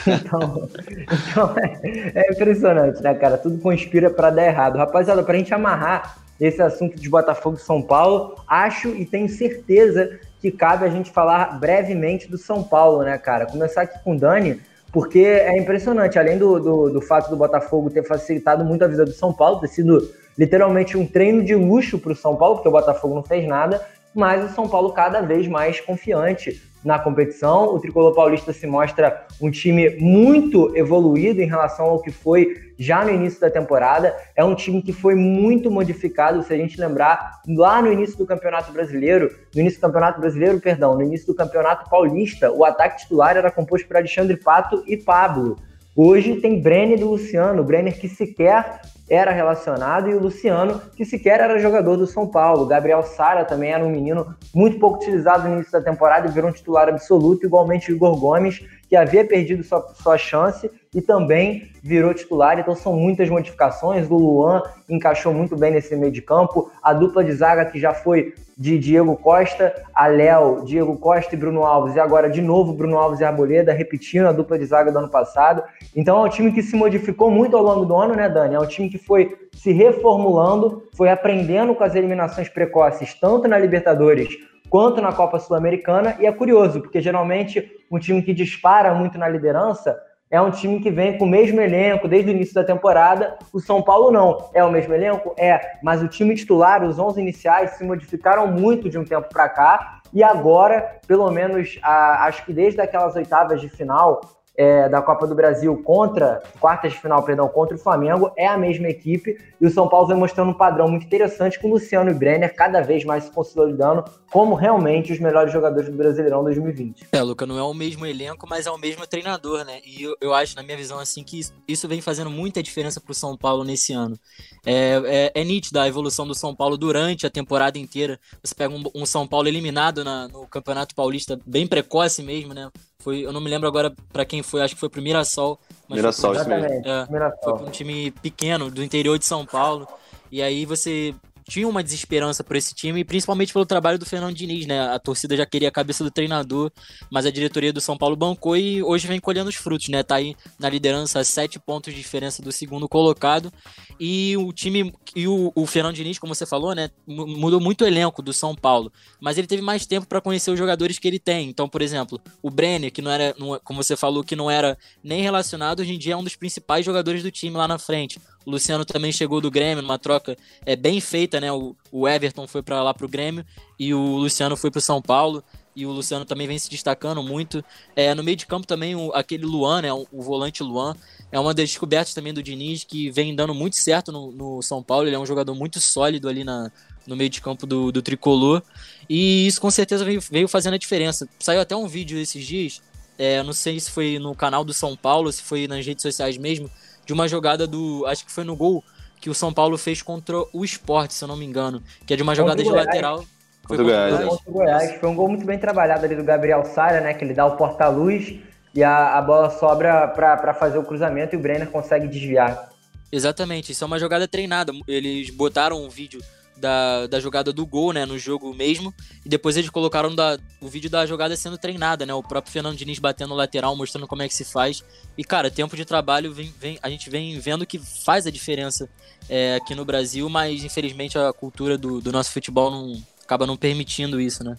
[0.07, 0.69] Então,
[1.03, 3.37] então é, é, impressionante, né, cara?
[3.37, 4.77] Tudo conspira para dar errado.
[4.77, 9.29] Rapaziada, para a gente amarrar esse assunto de Botafogo e São Paulo, acho e tenho
[9.29, 13.45] certeza que cabe a gente falar brevemente do São Paulo, né, cara?
[13.45, 17.89] Começar aqui com o Dani, porque é impressionante, além do, do, do fato do Botafogo
[17.89, 21.97] ter facilitado muito a vida do São Paulo, ter sido literalmente um treino de luxo
[21.97, 23.81] para o São Paulo, porque o Botafogo não fez nada,
[24.13, 27.73] mas o São Paulo cada vez mais confiante na competição.
[27.73, 33.03] O tricolor paulista se mostra um time muito evoluído em relação ao que foi já
[33.03, 34.15] no início da temporada.
[34.35, 38.25] É um time que foi muito modificado, se a gente lembrar, lá no início do
[38.25, 43.01] Campeonato Brasileiro, no início do Campeonato Brasileiro, perdão, no início do Campeonato Paulista, o ataque
[43.01, 45.57] titular era composto por Alexandre Pato e Pablo.
[45.95, 51.39] Hoje tem Brenner e Luciano, Brenner que sequer era relacionado e o Luciano, que sequer
[51.39, 52.65] era jogador do São Paulo.
[52.65, 56.49] Gabriel Sara também era um menino muito pouco utilizado no início da temporada e virou
[56.49, 62.13] um titular absoluto, igualmente Igor Gomes, que havia perdido sua, sua chance e também virou
[62.13, 62.59] titular.
[62.59, 64.09] Então são muitas modificações.
[64.09, 66.71] O Luan encaixou muito bem nesse meio de campo.
[66.81, 71.37] A dupla de zaga que já foi de Diego Costa, a Léo, Diego Costa e
[71.37, 71.95] Bruno Alves.
[71.95, 75.09] E agora de novo Bruno Alves e Arboleda, repetindo a dupla de zaga do ano
[75.09, 75.63] passado.
[75.95, 78.55] Então é um time que se modificou muito ao longo do ano, né, Dani?
[78.55, 83.57] É um time que foi se reformulando, foi aprendendo com as eliminações precoces, tanto na
[83.57, 84.29] Libertadores
[84.69, 86.15] quanto na Copa Sul-Americana.
[86.19, 89.97] E é curioso, porque geralmente um time que dispara muito na liderança
[90.29, 93.37] é um time que vem com o mesmo elenco desde o início da temporada.
[93.53, 94.49] O São Paulo não.
[94.53, 95.35] É o mesmo elenco?
[95.37, 95.77] É.
[95.83, 100.01] Mas o time titular, os 11 iniciais, se modificaram muito de um tempo para cá.
[100.11, 104.21] E agora, pelo menos, a, acho que desde aquelas oitavas de final,
[104.57, 108.57] é, da Copa do Brasil contra, quartas de final, perdão, contra o Flamengo, é a
[108.57, 112.09] mesma equipe e o São Paulo vem mostrando um padrão muito interessante com o Luciano
[112.09, 117.07] e Brenner cada vez mais se consolidando como realmente os melhores jogadores do Brasileirão 2020.
[117.11, 119.79] É, Luca, não é o mesmo elenco, mas é o mesmo treinador, né?
[119.85, 123.13] E eu, eu acho, na minha visão, assim, que isso vem fazendo muita diferença pro
[123.13, 124.19] São Paulo nesse ano.
[124.65, 128.19] É, é, é nítida a evolução do São Paulo durante a temporada inteira.
[128.43, 132.69] Você pega um, um São Paulo eliminado na, no Campeonato Paulista bem precoce mesmo, né?
[133.05, 135.59] Foi, eu não me lembro agora para quem foi, acho que foi pro Mirassol.
[135.87, 136.67] Mas Mirassol, foi, isso mesmo.
[136.67, 137.59] É, Mirassol.
[137.59, 139.87] Foi um time pequeno, do interior de São Paulo.
[140.31, 141.13] E aí você
[141.47, 144.81] tinha uma desesperança por esse time, principalmente pelo trabalho do Fernando Diniz, né?
[144.89, 146.71] A torcida já queria a cabeça do treinador,
[147.09, 150.01] mas a diretoria do São Paulo bancou e hoje vem colhendo os frutos, né?
[150.01, 153.53] Tá aí na liderança, sete pontos de diferença do segundo colocado.
[153.99, 156.89] E o time, e o, o Fernando Diniz, como você falou, né?
[157.05, 160.57] Mudou muito o elenco do São Paulo, mas ele teve mais tempo para conhecer os
[160.57, 161.47] jogadores que ele tem.
[161.47, 165.21] Então, por exemplo, o Brenner, que não era, como você falou, que não era nem
[165.21, 168.19] relacionado, hoje em dia é um dos principais jogadores do time lá na frente.
[168.45, 171.51] O Luciano também chegou do Grêmio, numa troca é, bem feita, né?
[171.51, 173.45] O, o Everton foi para lá pro Grêmio
[173.79, 175.43] e o Luciano foi pro São Paulo.
[175.75, 177.63] E o Luciano também vem se destacando muito.
[177.95, 179.91] É, no meio de campo também, o, aquele Luan, né?
[179.91, 180.95] O, o, volante Luan,
[181.31, 184.81] é uma das descobertas também do Diniz, que vem dando muito certo no, no São
[184.81, 185.07] Paulo.
[185.07, 186.71] Ele é um jogador muito sólido ali na,
[187.05, 188.63] no meio de campo do, do tricolor.
[189.09, 191.27] E isso com certeza veio, veio fazendo a diferença.
[191.39, 192.81] Saiu até um vídeo esses dias,
[193.17, 196.37] é, não sei se foi no canal do São Paulo, se foi nas redes sociais
[196.37, 196.69] mesmo,
[197.05, 198.05] de uma jogada do.
[198.07, 198.83] Acho que foi no gol
[199.19, 201.81] que o São Paulo fez contra o Sport, se eu não me engano.
[202.05, 203.25] Que é de uma jogada de lateral.
[203.67, 204.27] Foi contra o Goiás.
[204.27, 204.99] Contra o Goiás.
[204.99, 207.13] Foi um gol muito bem trabalhado ali do Gabriel Sara, né?
[207.13, 208.35] Que ele dá o porta-luz
[208.73, 212.69] e a, a bola sobra para fazer o cruzamento e o Brenner consegue desviar.
[213.11, 214.73] Exatamente, isso é uma jogada treinada.
[214.87, 216.21] Eles botaram um vídeo
[216.57, 218.93] da, da jogada do gol, né, no jogo mesmo,
[219.25, 222.77] e depois eles colocaram da, o vídeo da jogada sendo treinada, né, o próprio Fernando
[222.77, 224.83] Diniz batendo no lateral, mostrando como é que se faz,
[225.17, 228.89] e cara, tempo de trabalho, vem, vem, a gente vem vendo que faz a diferença
[229.29, 233.57] é, aqui no Brasil, mas infelizmente a cultura do, do nosso futebol não, acaba não
[233.57, 234.57] permitindo isso, né.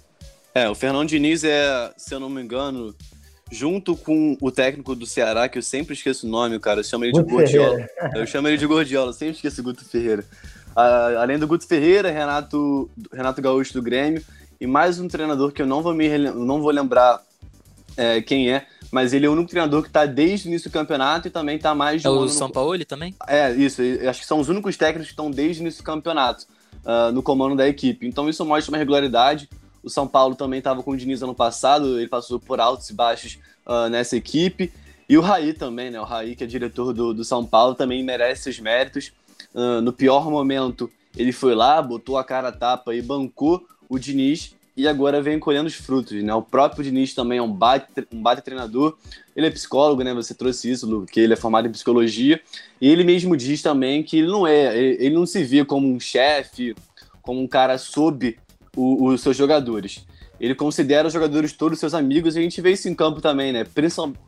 [0.55, 2.95] É, o Fernando Diniz é, se eu não me engano,
[3.51, 7.05] junto com o técnico do Ceará, que eu sempre esqueço o nome, cara, eu chamo
[7.05, 7.87] ele de Guto Gordiola.
[8.15, 10.25] Eu chamo ele de Gordiola, sempre esqueço o Guto Ferreira.
[10.77, 14.23] Além do Guto Ferreira, Renato, Renato Gaúcho do Grêmio,
[14.61, 17.23] e mais um treinador que eu não vou, me, não vou lembrar
[17.97, 20.73] é, quem é, mas ele é o único treinador que está desde o início do
[20.73, 22.55] campeonato e também está mais de é um o ano São no...
[22.55, 23.15] Paulo também?
[23.27, 23.81] É, isso.
[24.09, 26.47] Acho que são os únicos técnicos que estão desde o início do campeonato
[26.85, 28.07] uh, no comando da equipe.
[28.07, 29.49] Então isso mostra uma regularidade.
[29.83, 32.95] O São Paulo também estava com o Diniz ano passado, ele passou por altos e
[32.95, 34.73] baixos uh, nessa equipe.
[35.09, 36.01] E o Raí também, né?
[36.01, 39.13] O Raí, que é diretor do, do São Paulo, também merece seus méritos.
[39.57, 43.99] Uh, no pior momento, ele foi lá, botou a cara a tapa e bancou o
[43.99, 46.35] Diniz e agora vem colhendo os frutos, né?
[46.35, 48.99] O próprio Diniz também é um bate, um bate treinador.
[49.35, 50.13] Ele é psicólogo, né?
[50.13, 52.39] Você trouxe isso, Lu, que ele é formado em psicologia.
[52.79, 55.89] E ele mesmo diz também que ele não é, ele, ele não se vê como
[55.89, 56.77] um chefe,
[57.23, 58.37] como um cara sob
[58.77, 60.05] os seus jogadores.
[60.39, 63.55] Ele considera os jogadores todos seus amigos e a gente vê isso em campo também,
[63.55, 63.65] né?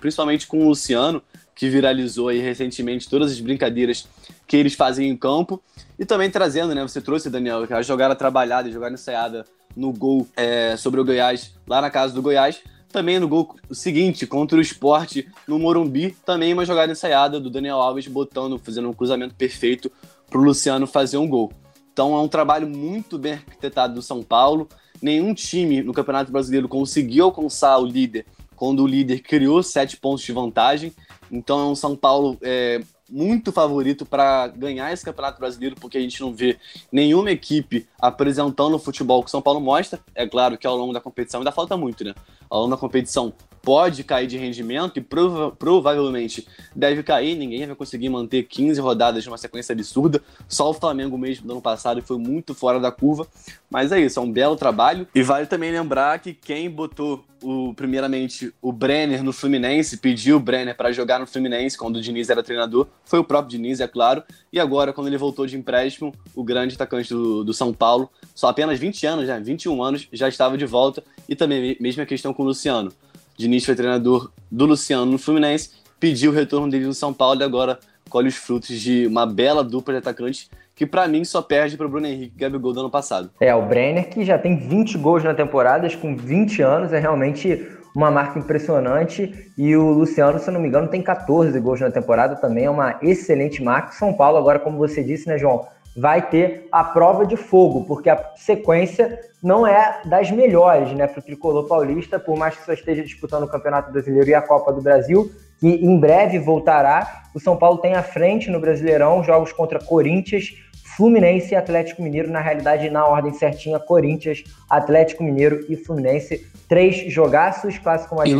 [0.00, 1.22] Principalmente com o Luciano,
[1.58, 4.06] que viralizou aí recentemente todas as brincadeiras
[4.46, 5.60] que eles fazem em campo.
[5.98, 6.82] E também trazendo, né?
[6.82, 9.44] Você trouxe, Daniel, a jogada trabalhada e jogada ensaiada
[9.76, 12.60] no gol é, sobre o Goiás, lá na casa do Goiás.
[12.92, 17.78] Também no gol seguinte, contra o esporte no Morumbi, também uma jogada ensaiada do Daniel
[17.78, 19.90] Alves botando, fazendo um cruzamento perfeito
[20.30, 21.52] para o Luciano fazer um gol.
[21.92, 24.68] Então é um trabalho muito bem arquitetado do São Paulo.
[25.02, 30.24] Nenhum time no Campeonato Brasileiro conseguiu alcançar o líder quando o líder criou sete pontos
[30.24, 30.92] de vantagem.
[31.30, 36.00] Então é um São Paulo é, muito favorito para ganhar esse Campeonato Brasileiro, porque a
[36.00, 36.58] gente não vê
[36.92, 40.00] nenhuma equipe apresentando o futebol que o São Paulo mostra.
[40.14, 42.14] É claro que ao longo da competição ainda falta muito, né?
[42.50, 43.32] Ao longo da competição
[43.68, 47.36] pode cair de rendimento e prova provavelmente deve cair.
[47.36, 50.22] Ninguém vai conseguir manter 15 rodadas de uma sequência absurda.
[50.48, 53.26] Só o Flamengo mesmo no ano passado foi muito fora da curva.
[53.70, 55.06] Mas é isso, é um belo trabalho.
[55.14, 60.40] E vale também lembrar que quem botou o, primeiramente o Brenner no Fluminense, pediu o
[60.40, 63.86] Brenner para jogar no Fluminense quando o Diniz era treinador, foi o próprio Diniz, é
[63.86, 64.22] claro.
[64.50, 68.48] E agora, quando ele voltou de empréstimo, o grande atacante do, do São Paulo, só
[68.48, 71.04] apenas 20 anos, né, 21 anos, já estava de volta.
[71.28, 72.90] E também, mesma questão com o Luciano.
[73.38, 75.70] Diniz foi treinador do Luciano no Fluminense,
[76.00, 77.78] pediu o retorno dele no São Paulo e agora
[78.10, 81.86] colhe os frutos de uma bela dupla de atacantes que para mim só perde para
[81.86, 83.30] o Bruno Henrique e Gabigol do ano passado.
[83.40, 87.64] É, o Brenner que já tem 20 gols na temporada, com 20 anos, é realmente
[87.94, 89.32] uma marca impressionante.
[89.56, 92.98] E o Luciano, se não me engano, tem 14 gols na temporada, também é uma
[93.02, 93.92] excelente marca.
[93.92, 95.66] São Paulo, agora, como você disse, né, João,
[95.98, 101.18] vai ter a prova de fogo, porque a sequência não é das melhores, né, para
[101.18, 104.72] o tricolor paulista, por mais que só esteja disputando o Campeonato Brasileiro e a Copa
[104.72, 107.24] do Brasil, que em breve voltará.
[107.34, 110.54] O São Paulo tem à frente no Brasileirão jogos contra Corinthians,
[110.96, 116.46] Fluminense e Atlético Mineiro, na realidade, na ordem certinha, Corinthians, Atlético Mineiro e Fluminense.
[116.68, 118.30] Três jogaços, clássico mais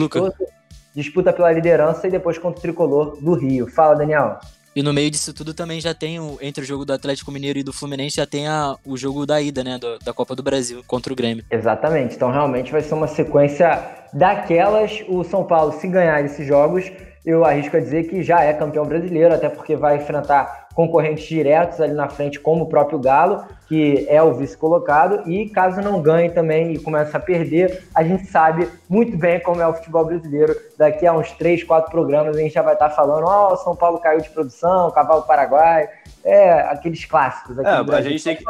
[0.94, 3.68] disputa pela liderança e depois contra o tricolor do Rio.
[3.68, 4.38] Fala, Daniel.
[4.74, 7.58] E no meio disso tudo também já tem, o, entre o jogo do Atlético Mineiro
[7.58, 10.42] e do Fluminense, já tem a, o jogo da ida, né, do, da Copa do
[10.42, 11.44] Brasil contra o Grêmio.
[11.50, 15.02] Exatamente, então realmente vai ser uma sequência daquelas.
[15.08, 16.90] O São Paulo, se ganhar esses jogos,
[17.24, 21.80] eu arrisco a dizer que já é campeão brasileiro, até porque vai enfrentar concorrentes diretos
[21.80, 26.30] ali na frente, como o próprio Galo, que é o vice-colocado, e caso não ganhe
[26.30, 30.56] também e comece a perder, a gente sabe muito bem como é o futebol brasileiro.
[30.76, 33.74] Daqui a uns três, quatro programas a gente já vai estar falando: ó, oh, São
[33.74, 35.88] Paulo caiu de produção, Cavalo Paraguai.
[36.24, 37.58] É, aqueles clássicos.
[37.58, 38.44] Aqui é, a gente tem que.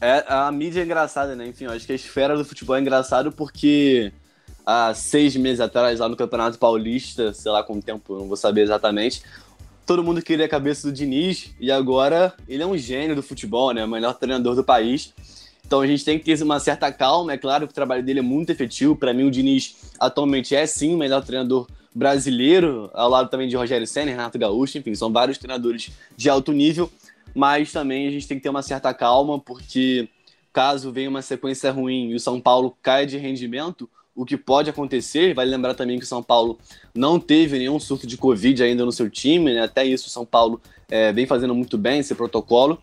[0.00, 1.46] É, a mídia é engraçada, né?
[1.46, 4.12] Enfim, acho que a esfera do futebol é engraçado porque
[4.66, 8.62] há seis meses atrás, lá no Campeonato Paulista, sei lá quanto tempo, não vou saber
[8.62, 9.22] exatamente,
[9.86, 13.72] todo mundo queria a cabeça do Diniz e agora ele é um gênio do futebol,
[13.72, 13.84] né?
[13.84, 15.14] O melhor treinador do país.
[15.64, 17.32] Então a gente tem que ter uma certa calma.
[17.32, 18.96] É claro que o trabalho dele é muito efetivo.
[18.96, 23.56] Para mim, o Diniz atualmente é sim o melhor treinador brasileiro, ao lado também de
[23.56, 26.90] Rogério Senna, Renato Gaúcho, enfim, são vários treinadores de alto nível.
[27.34, 30.08] Mas também a gente tem que ter uma certa calma, porque
[30.52, 34.70] caso venha uma sequência ruim e o São Paulo caia de rendimento, o que pode
[34.70, 35.34] acontecer.
[35.34, 36.58] Vale lembrar também que o São Paulo
[36.94, 39.60] não teve nenhum surto de Covid ainda no seu time, né?
[39.60, 42.82] até isso o São Paulo é, vem fazendo muito bem esse protocolo.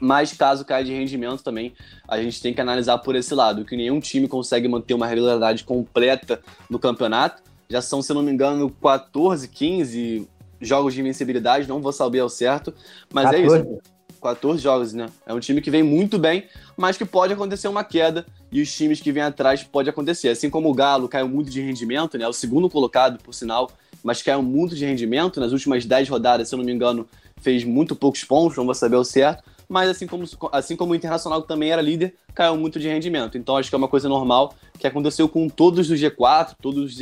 [0.00, 1.72] Mas caso caia de rendimento também,
[2.08, 5.62] a gente tem que analisar por esse lado, que nenhum time consegue manter uma regularidade
[5.62, 7.42] completa no campeonato.
[7.70, 10.28] Já são, se não me engano, 14, 15
[10.60, 12.74] jogos de invencibilidade, não vou saber ao certo,
[13.12, 13.36] mas 14.
[13.36, 13.78] é isso.
[14.20, 15.06] 14 jogos, né?
[15.26, 18.24] É um time que vem muito bem, mas que pode acontecer uma queda
[18.54, 20.28] e os times que vêm atrás pode acontecer.
[20.28, 22.28] Assim como o Galo caiu muito de rendimento, né?
[22.28, 23.68] O segundo colocado, por sinal,
[24.00, 25.40] mas caiu muito de rendimento.
[25.40, 27.04] Nas últimas 10 rodadas, se eu não me engano,
[27.40, 29.42] fez muito poucos pontos, não vou saber o certo.
[29.68, 33.36] Mas assim como, assim como o Internacional que também era líder, caiu muito de rendimento.
[33.36, 36.96] Então acho que é uma coisa normal que aconteceu com todos do G4, todos,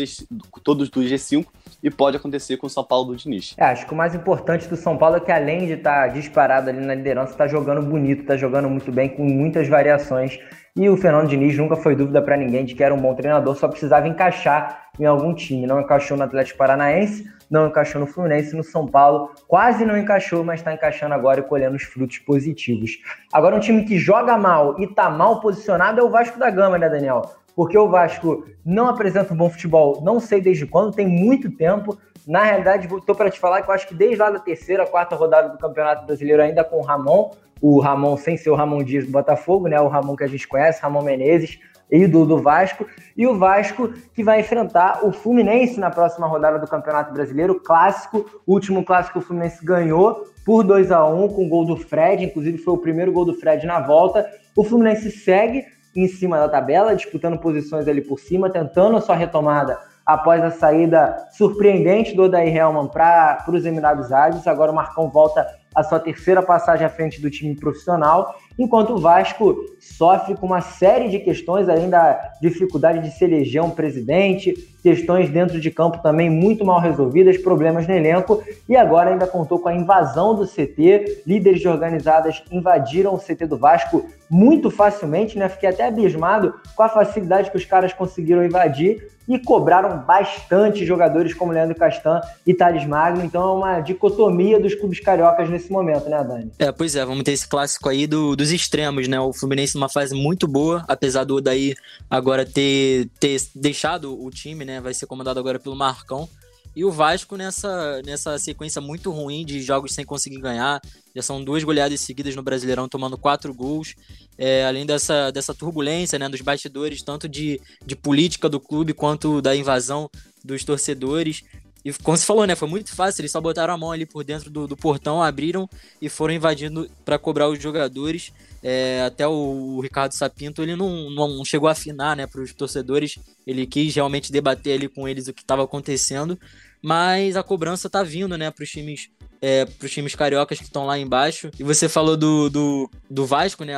[0.65, 1.45] todos do G5
[1.83, 3.55] e pode acontecer com o São Paulo do Diniz.
[3.59, 6.15] É, acho que o mais importante do São Paulo é que além de estar tá
[6.15, 10.39] disparado ali na liderança, está jogando bonito, está jogando muito bem, com muitas variações.
[10.75, 13.55] E o Fernando Diniz nunca foi dúvida para ninguém de que era um bom treinador,
[13.57, 15.67] só precisava encaixar em algum time.
[15.67, 20.43] Não encaixou no Atlético Paranaense, não encaixou no Fluminense, no São Paulo, quase não encaixou,
[20.43, 22.93] mas está encaixando agora e colhendo os frutos positivos.
[23.31, 26.79] Agora, um time que joga mal e está mal posicionado é o Vasco da Gama,
[26.79, 27.21] né, Daniel?
[27.55, 31.99] porque o Vasco não apresenta um bom futebol, não sei desde quando, tem muito tempo.
[32.27, 35.17] Na realidade, estou para te falar que eu acho que desde lá da terceira, quarta
[35.17, 37.31] rodada do Campeonato Brasileiro, ainda com o Ramon,
[37.61, 39.81] o Ramon sem ser o Ramon Dias do Botafogo, né?
[39.81, 41.59] O Ramon que a gente conhece, Ramon Menezes,
[41.91, 46.67] ídolo do Vasco, e o Vasco que vai enfrentar o Fluminense na próxima rodada do
[46.67, 51.49] Campeonato Brasileiro, clássico, o último clássico o Fluminense ganhou por 2 a 1 com o
[51.49, 54.27] gol do Fred, inclusive foi o primeiro gol do Fred na volta.
[54.57, 59.15] O Fluminense segue em cima da tabela, disputando posições ali por cima, tentando a sua
[59.15, 64.47] retomada após a saída surpreendente do Odair Helman para os Emirados Árabes.
[64.47, 68.99] Agora o Marcão volta a sua terceira passagem à frente do time profissional, enquanto o
[68.99, 74.72] Vasco sofre com uma série de questões, além da dificuldade de se eleger um presidente,
[74.83, 79.59] questões dentro de campo também muito mal resolvidas, problemas no elenco, e agora ainda contou
[79.59, 81.23] com a invasão do CT.
[81.27, 85.49] Líderes de organizadas invadiram o CT do Vasco muito facilmente, né?
[85.49, 91.35] Fiquei até abismado com a facilidade que os caras conseguiram invadir e cobraram bastante jogadores
[91.35, 93.25] como Leandro Castan e Thales Magno.
[93.25, 96.51] Então é uma dicotomia dos clubes cariocas nesse momento, né, Dani?
[96.59, 99.21] É, pois é, vamos ter esse clássico aí do, dos extremos, né?
[99.21, 101.75] O Fluminense numa fase muito boa, apesar do Odaí
[102.11, 104.72] agora ter, ter deixado o time, né?
[104.73, 104.81] Né?
[104.81, 106.29] Vai ser comandado agora pelo Marcão.
[106.75, 110.81] E o Vasco nessa, nessa sequência muito ruim de jogos sem conseguir ganhar.
[111.15, 113.95] Já são duas goleadas seguidas no Brasileirão, tomando quatro gols.
[114.39, 119.43] É, além dessa, dessa turbulência né, dos bastidores, tanto de, de política do clube quanto
[119.43, 120.09] da invasão
[120.43, 121.43] dos torcedores.
[121.85, 122.55] E como você falou, né?
[122.55, 125.69] Foi muito fácil, eles só botaram a mão ali por dentro do, do portão, abriram
[126.01, 128.33] e foram invadindo para cobrar os jogadores.
[128.63, 133.19] É, até o, Ricardo Sapinto ele não, não chegou a afinar né, para os torcedores,
[133.45, 136.39] ele quis realmente debater ali com eles o que estava acontecendo,
[136.81, 139.11] mas a cobrança tá vindo né, para os times
[139.43, 141.51] é, para os times cariocas que estão lá embaixo.
[141.59, 143.75] E você falou do, do, do Vasco, né?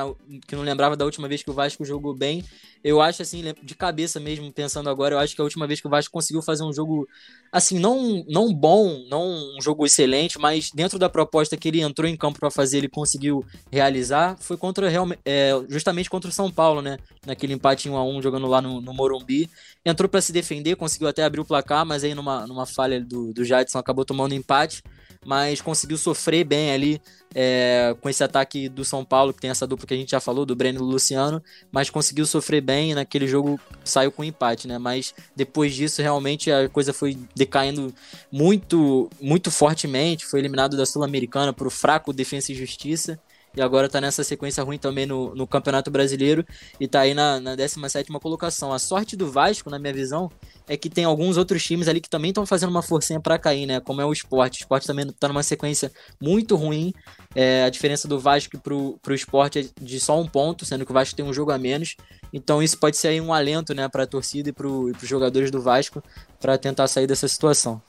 [0.47, 2.45] Que não lembrava da última vez que o Vasco jogou bem.
[2.85, 5.87] Eu acho, assim, de cabeça mesmo, pensando agora, eu acho que a última vez que
[5.87, 7.09] o Vasco conseguiu fazer um jogo,
[7.51, 12.07] assim, não, não bom, não um jogo excelente, mas dentro da proposta que ele entrou
[12.07, 14.87] em campo para fazer, ele conseguiu realizar, foi contra
[15.25, 16.99] é, justamente contra o São Paulo, né?
[17.27, 19.49] Naquele empate 1 a 1 jogando lá no, no Morumbi.
[19.83, 23.33] Entrou para se defender, conseguiu até abrir o placar, mas aí numa, numa falha do,
[23.33, 24.83] do Jadson acabou tomando empate
[25.25, 27.01] mas conseguiu sofrer bem ali
[27.35, 30.21] é, com esse ataque do São Paulo, que tem essa dupla que a gente já
[30.21, 34.69] falou, do Breno e do Luciano, mas conseguiu sofrer bem naquele jogo saiu com empate,
[34.69, 34.79] né?
[34.79, 37.93] Mas depois disso, realmente a coisa foi decaindo
[38.31, 43.19] muito, muito fortemente, foi eliminado da Sul-Americana por fraco Defesa e Justiça
[43.57, 46.45] e agora tá nessa sequência ruim também no, no Campeonato Brasileiro
[46.81, 48.73] e tá aí na, na 17 colocação.
[48.73, 50.31] A sorte do Vasco, na minha visão,
[50.67, 53.67] é que tem alguns outros times ali que também estão fazendo uma forcinha para cair,
[53.67, 53.81] né?
[53.81, 54.61] Como é o esporte.
[54.61, 56.93] O esporte também tá numa sequência muito ruim.
[57.35, 60.91] É, a diferença do Vasco pro, pro esporte é de só um ponto, sendo que
[60.91, 61.97] o Vasco tem um jogo a menos.
[62.33, 65.51] Então isso pode ser aí um alento, né, pra torcida e, pro, e pros jogadores
[65.51, 66.03] do Vasco
[66.41, 67.81] para tentar sair dessa situação.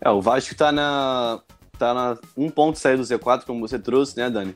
[0.00, 1.40] É, o Vasco tá na.
[1.76, 4.54] tá na um ponto sair do Z4, como você trouxe, né, Dani?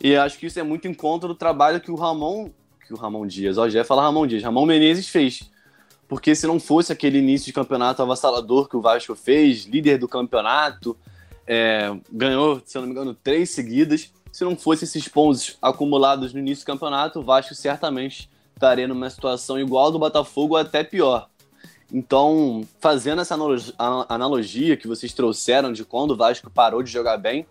[0.00, 2.50] E acho que isso é muito em conta do trabalho que o Ramon,
[2.86, 5.50] que o Ramon Dias, ó, já ia falar Ramon Dias, Ramon Menezes fez.
[6.08, 10.08] Porque se não fosse aquele início de campeonato avassalador que o Vasco fez, líder do
[10.08, 10.96] campeonato,
[11.46, 14.12] é, ganhou, se eu não me engano, três seguidas.
[14.32, 19.10] Se não fosse esses pontos acumulados no início do campeonato, o Vasco certamente estaria numa
[19.10, 21.28] situação igual do Botafogo ou até pior.
[21.92, 23.36] Então, fazendo essa
[24.08, 27.46] analogia que vocês trouxeram de quando o Vasco parou de jogar bem,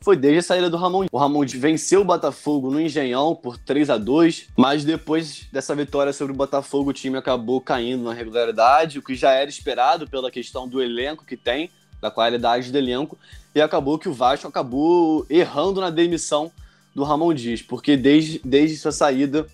[0.00, 1.06] foi desde a saída do Ramon.
[1.10, 6.12] O Ramon venceu o Botafogo no Engenhão por 3 a 2 mas depois dessa vitória
[6.12, 10.30] sobre o Botafogo, o time acabou caindo na regularidade, o que já era esperado pela
[10.30, 13.18] questão do elenco que tem, da qualidade do elenco,
[13.54, 16.50] e acabou que o Vasco acabou errando na demissão
[16.94, 19.46] do Ramon Dias, porque desde, desde sua saída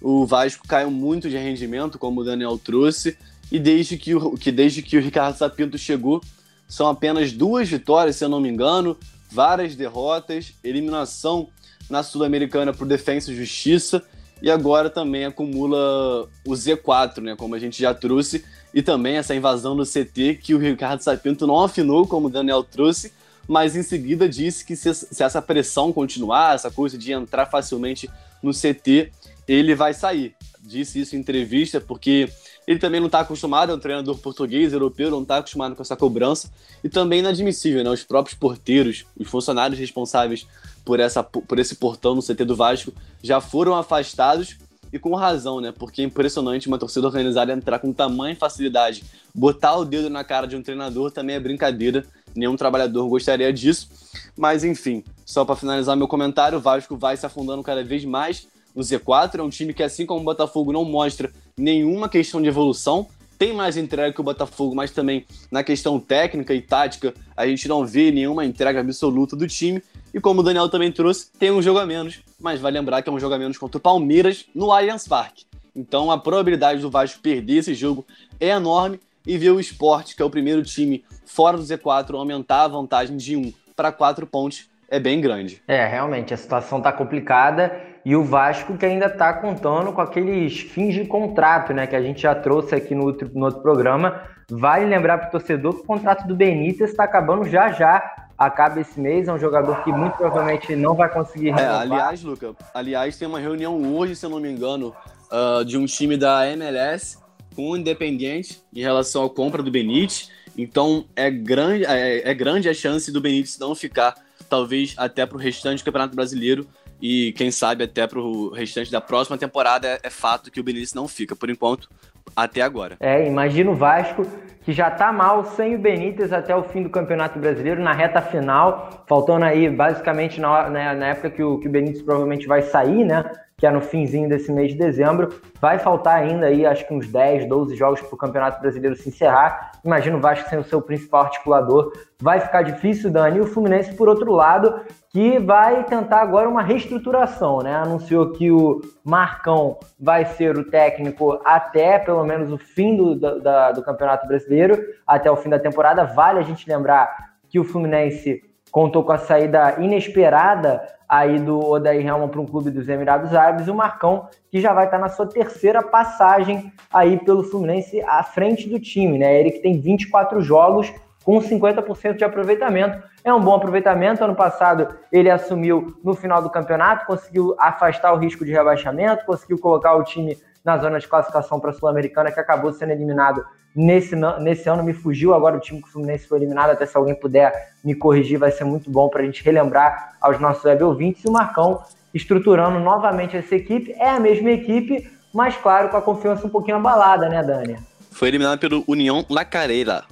[0.00, 3.16] o Vasco caiu muito de rendimento, como o Daniel trouxe,
[3.50, 6.20] e desde que o, que desde que o Ricardo Sapinto chegou,
[6.68, 8.96] são apenas duas vitórias, se eu não me engano,
[9.36, 11.48] várias derrotas, eliminação
[11.90, 14.02] na Sul-Americana por Defensa e Justiça
[14.40, 19.34] e agora também acumula o Z4, né, como a gente já trouxe, e também essa
[19.34, 23.12] invasão no CT que o Ricardo Sapinto não afinou, como o Daniel trouxe,
[23.46, 28.10] mas em seguida disse que se, se essa pressão continuar, essa coisa de entrar facilmente
[28.42, 29.12] no CT,
[29.46, 30.34] ele vai sair.
[30.60, 32.28] Disse isso em entrevista porque
[32.66, 35.96] ele também não está acostumado, é um treinador português, europeu, não está acostumado com essa
[35.96, 36.50] cobrança.
[36.82, 37.90] E também inadmissível, né?
[37.90, 40.46] Os próprios porteiros, os funcionários responsáveis
[40.84, 44.56] por, essa, por esse portão no CT do Vasco já foram afastados
[44.92, 45.72] e com razão, né?
[45.76, 49.04] Porque é impressionante uma torcida organizada entrar com tamanha facilidade.
[49.32, 52.04] Botar o dedo na cara de um treinador também é brincadeira.
[52.34, 53.88] Nenhum trabalhador gostaria disso.
[54.36, 58.48] Mas enfim, só para finalizar meu comentário, o Vasco vai se afundando cada vez mais
[58.76, 59.38] no Z4.
[59.38, 63.08] É um time que, assim como o Botafogo, não mostra nenhuma questão de evolução.
[63.38, 67.66] Tem mais entrega que o Botafogo, mas também na questão técnica e tática, a gente
[67.66, 69.82] não vê nenhuma entrega absoluta do time.
[70.12, 73.08] E como o Daniel também trouxe, tem um jogo a menos, mas vai lembrar que
[73.08, 75.44] é um jogo a menos contra o Palmeiras no Allianz Parque.
[75.74, 78.06] Então a probabilidade do Vasco perder esse jogo
[78.40, 82.62] é enorme e ver o esporte, que é o primeiro time fora do Z4, aumentar
[82.62, 85.62] a vantagem de 1 para 4 pontos é bem grande.
[85.66, 87.72] É, realmente, a situação está complicada
[88.06, 91.88] e o Vasco que ainda está contando com aqueles fins de contrato, né?
[91.88, 94.22] Que a gente já trouxe aqui no outro, no outro programa.
[94.48, 98.28] Vale lembrar para o torcedor que o contrato do Benítez está acabando já já.
[98.38, 102.54] Acaba esse mês, é um jogador que muito provavelmente não vai conseguir É, aliás, Luca,
[102.72, 104.94] aliás, tem uma reunião hoje, se eu não me engano,
[105.32, 107.18] uh, de um time da MLS
[107.56, 110.30] com o Independiente em relação à compra do Benítez.
[110.56, 114.14] Então é grande, é, é grande a chance do Benítez não ficar,
[114.48, 116.68] talvez até para o restante do Campeonato Brasileiro
[117.00, 120.94] e quem sabe até para o restante da próxima temporada é, fato que o Benítez
[120.94, 121.36] não fica.
[121.36, 121.88] Por enquanto,
[122.34, 122.96] até agora.
[123.00, 124.26] É, imagina o Vasco
[124.62, 128.20] que já está mal sem o Benítez até o fim do Campeonato Brasileiro, na reta
[128.20, 132.62] final, faltando aí basicamente na, né, na época que o, que o Benítez provavelmente vai
[132.62, 133.24] sair, né?
[133.58, 135.28] Que é no finzinho desse mês de dezembro.
[135.60, 139.08] Vai faltar ainda aí, acho que uns 10, 12 jogos para o Campeonato Brasileiro se
[139.08, 139.72] encerrar.
[139.82, 141.90] Imagina o Vasco sem o seu principal articulador.
[142.20, 143.38] Vai ficar difícil, Dani.
[143.38, 147.74] E o Fluminense, por outro lado, que vai tentar agora uma reestruturação, né?
[147.74, 153.72] Anunciou que o Marcão vai ser o técnico até pelo menos o fim do, da,
[153.72, 156.04] do Campeonato Brasileiro, até o fim da temporada.
[156.04, 158.42] Vale a gente lembrar que o Fluminense
[158.76, 163.68] contou com a saída inesperada aí do Odair Helman para um clube dos Emirados Árabes,
[163.68, 168.68] o Marcão, que já vai estar na sua terceira passagem aí pelo Fluminense à frente
[168.68, 169.40] do time, né?
[169.40, 170.92] Ele que tem 24 jogos
[171.24, 173.02] com 50% de aproveitamento.
[173.24, 174.22] É um bom aproveitamento.
[174.22, 179.58] Ano passado ele assumiu no final do campeonato, conseguiu afastar o risco de rebaixamento, conseguiu
[179.58, 180.36] colocar o time
[180.66, 184.82] na zona de classificação para a Sul-Americana, que acabou sendo eliminado nesse, nesse ano.
[184.82, 186.70] Me fugiu agora o time que o Fluminense foi eliminado.
[186.70, 187.52] Até se alguém puder
[187.84, 191.24] me corrigir, vai ser muito bom para a gente relembrar aos nossos web ouvintes.
[191.24, 191.80] E o Marcão
[192.12, 193.92] estruturando novamente essa equipe.
[193.92, 197.78] É a mesma equipe, mas claro, com a confiança um pouquinho abalada, né, Dani?
[198.10, 200.02] Foi eliminado pelo União La Careira.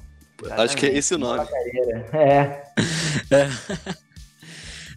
[0.52, 1.44] Acho que é esse o nome.
[2.12, 2.62] É.
[3.34, 3.48] é.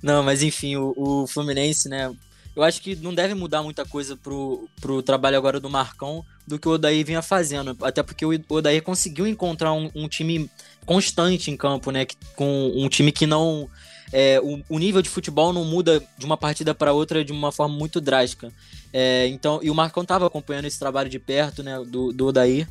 [0.03, 2.11] Não, mas enfim, o, o, Fluminense, né?
[2.57, 6.57] Eu acho que não deve mudar muita coisa pro, pro trabalho agora do Marcão do
[6.57, 7.77] que o Odair vinha fazendo.
[7.83, 10.49] Até porque o Odair conseguiu encontrar um, um time
[10.83, 12.07] constante em campo, né?
[12.35, 13.69] Com um time que não.
[14.11, 17.51] É, o, o, nível de futebol não muda de uma partida para outra de uma
[17.51, 18.51] forma muito drástica.
[18.91, 21.77] É, então, e o Marcão estava acompanhando esse trabalho de perto, né?
[21.85, 22.67] Do, do Odair.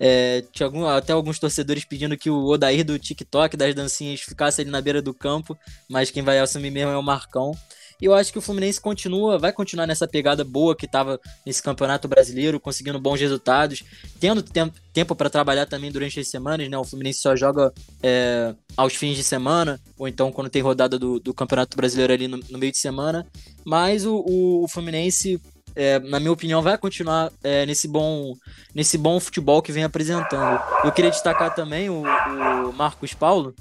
[0.00, 4.62] É, tinha algum, até alguns torcedores pedindo que o Odair do TikTok, das dancinhas, ficasse
[4.62, 7.52] ali na beira do campo, mas quem vai assumir mesmo é o Marcão.
[8.00, 11.62] E eu acho que o Fluminense continua, vai continuar nessa pegada boa que estava nesse
[11.62, 13.82] Campeonato Brasileiro, conseguindo bons resultados,
[14.20, 16.78] tendo tempo, tempo para trabalhar também durante as semanas, né?
[16.78, 17.72] O Fluminense só joga
[18.02, 22.28] é, aos fins de semana, ou então quando tem rodada do, do Campeonato Brasileiro ali
[22.28, 23.26] no, no, meio de semana.
[23.64, 25.40] Mas o, o Fluminense
[25.74, 28.34] é, na minha opinião, vai continuar é, nesse, bom,
[28.74, 30.60] nesse bom futebol que vem apresentando.
[30.84, 33.54] Eu queria destacar também o, o Marcos Paulo,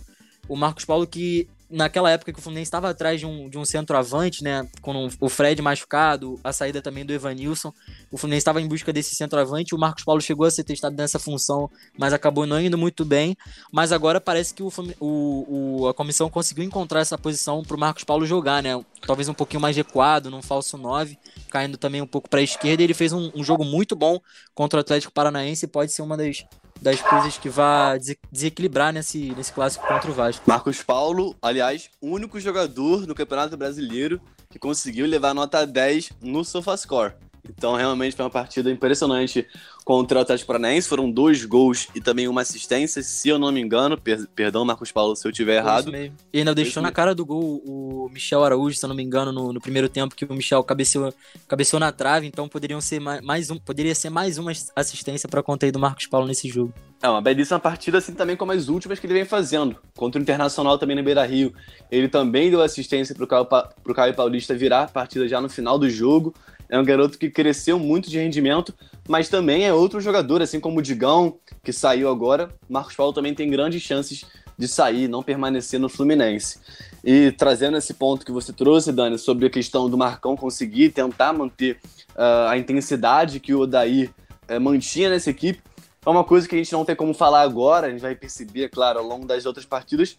[0.49, 3.65] o Marcos Paulo que naquela época que o Fluminense estava atrás de um, de um
[3.65, 4.67] centroavante, né?
[4.81, 7.73] Com o Fred machucado, a saída também do Evanilson.
[8.11, 9.75] O Fluminense estava em busca desse centroavante.
[9.75, 13.35] O Marcos Paulo chegou a ser testado nessa função, mas acabou não indo muito bem.
[13.71, 17.79] Mas agora parece que o, o, o a comissão conseguiu encontrar essa posição para o
[17.79, 18.83] Marcos Paulo jogar, né?
[19.05, 21.17] Talvez um pouquinho mais recuado, num falso 9,
[21.49, 22.81] caindo também um pouco para a esquerda.
[22.81, 24.19] Ele fez um, um jogo muito bom
[24.55, 25.67] contra o Atlético Paranaense.
[25.67, 26.45] Pode ser uma das
[26.81, 27.99] das coisas que vai
[28.31, 30.43] desequilibrar nesse, nesse clássico contra o Vasco.
[30.47, 37.13] Marcos Paulo, aliás, único jogador no Campeonato Brasileiro que conseguiu levar nota 10 no SofaScore.
[37.49, 39.47] Então, realmente foi uma partida impressionante
[39.85, 40.87] contra o Atlético Paranaense.
[40.87, 43.97] Foram dois gols e também uma assistência, se eu não me engano.
[43.97, 45.91] Per perdão, Marcos Paulo, se eu tiver errado.
[46.33, 49.31] E ainda deixou na cara do gol o Michel Araújo, se eu não me engano,
[49.31, 51.13] no, no primeiro tempo, que o Michel cabeceou,
[51.47, 52.27] cabeceou na trave.
[52.27, 55.79] Então, poderiam ser mais, mais um, poderia ser mais uma assistência para conta aí do
[55.79, 56.73] Marcos Paulo nesse jogo.
[57.01, 59.77] É uma belíssima partida, assim também como as últimas que ele vem fazendo.
[59.95, 61.53] Contra o Internacional também no Beira Rio.
[61.91, 65.89] Ele também deu assistência para o Caio Paulista virar a partida já no final do
[65.89, 66.33] jogo.
[66.69, 68.73] É um garoto que cresceu muito de rendimento,
[69.07, 72.49] mas também é outro jogador, assim como o Digão, que saiu agora.
[72.69, 74.25] Marcos Paulo também tem grandes chances
[74.57, 76.59] de sair, não permanecer no Fluminense.
[77.03, 81.31] E trazendo esse ponto que você trouxe, Dani, sobre a questão do Marcão conseguir tentar
[81.31, 81.77] manter
[82.15, 84.09] uh, a intensidade que o Odair
[84.49, 85.61] uh, mantinha nessa equipe,
[86.05, 88.69] é uma coisa que a gente não tem como falar agora, a gente vai perceber,
[88.69, 90.17] claro, ao longo das outras partidas,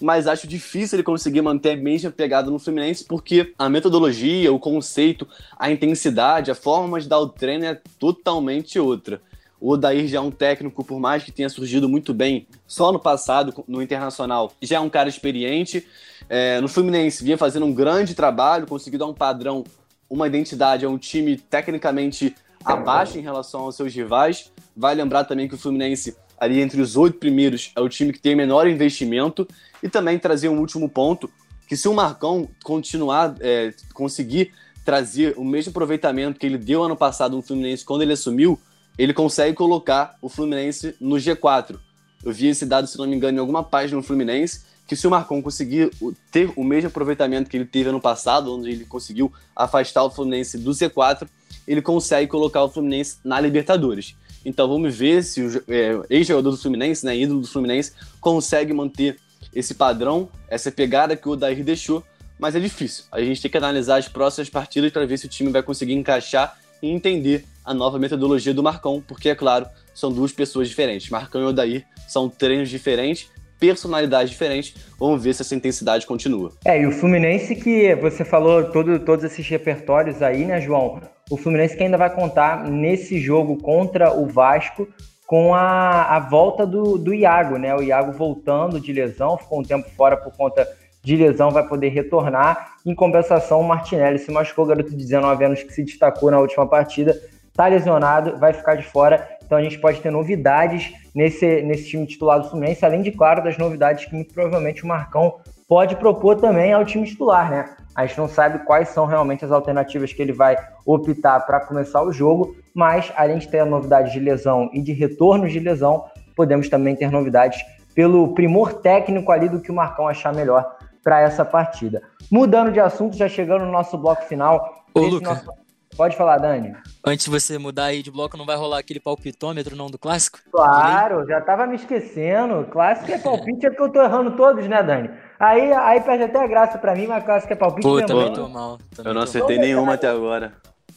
[0.00, 4.58] mas acho difícil ele conseguir manter a mesma pegada no Fluminense, porque a metodologia, o
[4.58, 5.26] conceito,
[5.58, 9.20] a intensidade, a forma de dar o treino é totalmente outra.
[9.58, 12.98] O Odair já é um técnico, por mais que tenha surgido muito bem só no
[12.98, 15.86] passado, no Internacional, já é um cara experiente.
[16.28, 19.64] É, no Fluminense, vinha fazendo um grande trabalho, conseguiu dar um padrão,
[20.10, 22.34] uma identidade a um time tecnicamente
[22.64, 24.52] abaixo em relação aos seus rivais.
[24.76, 28.20] Vai lembrar também que o Fluminense ali entre os oito primeiros, é o time que
[28.20, 29.46] tem menor investimento.
[29.82, 31.30] E também trazer um último ponto,
[31.68, 34.52] que se o Marcão continuar, é, conseguir
[34.84, 38.58] trazer o mesmo aproveitamento que ele deu ano passado no Fluminense quando ele assumiu,
[38.96, 41.76] ele consegue colocar o Fluminense no G4.
[42.24, 45.06] Eu vi esse dado, se não me engano, em alguma página no Fluminense, que se
[45.06, 45.90] o Marcão conseguir
[46.30, 50.56] ter o mesmo aproveitamento que ele teve ano passado, onde ele conseguiu afastar o Fluminense
[50.56, 51.28] do Z4,
[51.66, 54.14] ele consegue colocar o Fluminense na Libertadores.
[54.46, 59.16] Então vamos ver se o é, ex-jogador do Fluminense, né, ídolo do Fluminense, consegue manter
[59.52, 62.04] esse padrão, essa pegada que o Odair deixou,
[62.38, 63.04] mas é difícil.
[63.10, 65.94] A gente tem que analisar as próximas partidas para ver se o time vai conseguir
[65.94, 71.10] encaixar e entender a nova metodologia do Marcão, porque, é claro, são duas pessoas diferentes.
[71.10, 73.28] Marcão e Odair são treinos diferentes,
[73.58, 74.74] personalidades diferentes.
[74.96, 76.52] Vamos ver se essa intensidade continua.
[76.64, 81.00] É, e o Fluminense que você falou todo, todos esses repertórios aí, né, João?
[81.30, 84.88] O Fluminense que ainda vai contar nesse jogo contra o Vasco
[85.26, 87.74] com a, a volta do, do Iago, né?
[87.74, 90.66] O Iago voltando de lesão, ficou um tempo fora por conta
[91.02, 92.76] de lesão, vai poder retornar.
[92.86, 96.66] Em compensação, o Martinelli se machucou, garoto de 19 anos que se destacou na última
[96.66, 97.16] partida,
[97.54, 99.28] tá lesionado, vai ficar de fora.
[99.44, 103.42] Então a gente pode ter novidades nesse, nesse time titular do Fluminense, além de, claro,
[103.42, 107.76] das novidades que muito provavelmente o Marcão pode propor também ao time titular, né?
[107.96, 112.02] A gente não sabe quais são realmente as alternativas que ele vai optar para começar
[112.02, 116.04] o jogo, mas além de ter a novidade de lesão e de retorno de lesão,
[116.36, 121.20] podemos também ter novidades pelo primor técnico ali do que o Marcão achar melhor para
[121.20, 122.02] essa partida.
[122.30, 124.84] Mudando de assunto, já chegando no nosso bloco final.
[124.92, 125.30] Ô, Luca.
[125.30, 125.50] Nosso...
[125.96, 126.76] Pode falar, Dani.
[127.02, 130.40] Antes de você mudar aí de bloco, não vai rolar aquele palpitômetro não do clássico?
[130.50, 132.64] Claro, já tava me esquecendo.
[132.70, 135.08] Clássico é palpite, é porque eu tô errando todos, né, Dani?
[135.38, 138.48] Aí, aí perde até a graça pra mim, mas clássico é palpite Pô, também tô
[138.48, 138.78] mal.
[138.94, 140.52] Também eu não acertei nenhuma até agora.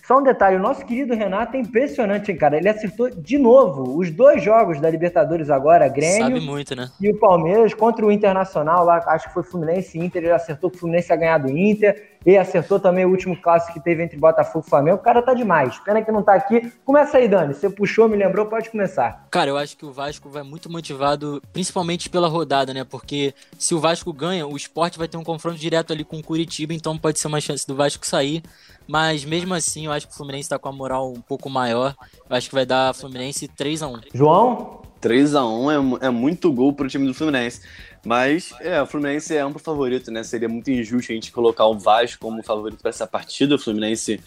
[0.10, 2.58] Só um detalhe, o nosso querido Renato é impressionante, hein, cara.
[2.58, 6.90] Ele acertou de novo os dois jogos da Libertadores agora, Grêmio muito, né?
[7.00, 10.72] e o Palmeiras contra o Internacional, lá acho que foi Fluminense e Inter, ele acertou
[10.72, 14.04] que o Fluminense ia ganhar do Inter, e acertou também o último clássico que teve
[14.04, 14.98] entre Botafogo e Flamengo.
[14.98, 15.80] O cara tá demais.
[15.80, 16.72] Pena que não tá aqui.
[16.84, 17.54] Começa aí, Dani.
[17.54, 19.26] Você puxou, me lembrou, pode começar.
[19.32, 22.84] Cara, eu acho que o Vasco vai muito motivado, principalmente pela rodada, né?
[22.84, 26.24] Porque se o Vasco ganha, o esporte vai ter um confronto direto ali com o
[26.24, 28.44] Curitiba, então pode ser uma chance do Vasco sair.
[28.90, 31.96] Mas mesmo assim, eu acho que o Fluminense tá com a moral um pouco maior.
[32.28, 34.82] Eu acho que vai dar Fluminense 3 a 1 João?
[35.00, 37.62] 3 a 1 é, é muito gol pro time do Fluminense.
[38.04, 40.24] Mas é, o Fluminense é amplo favorito, né?
[40.24, 43.54] Seria muito injusto a gente colocar o Vasco como favorito para essa partida.
[43.54, 44.20] O Fluminense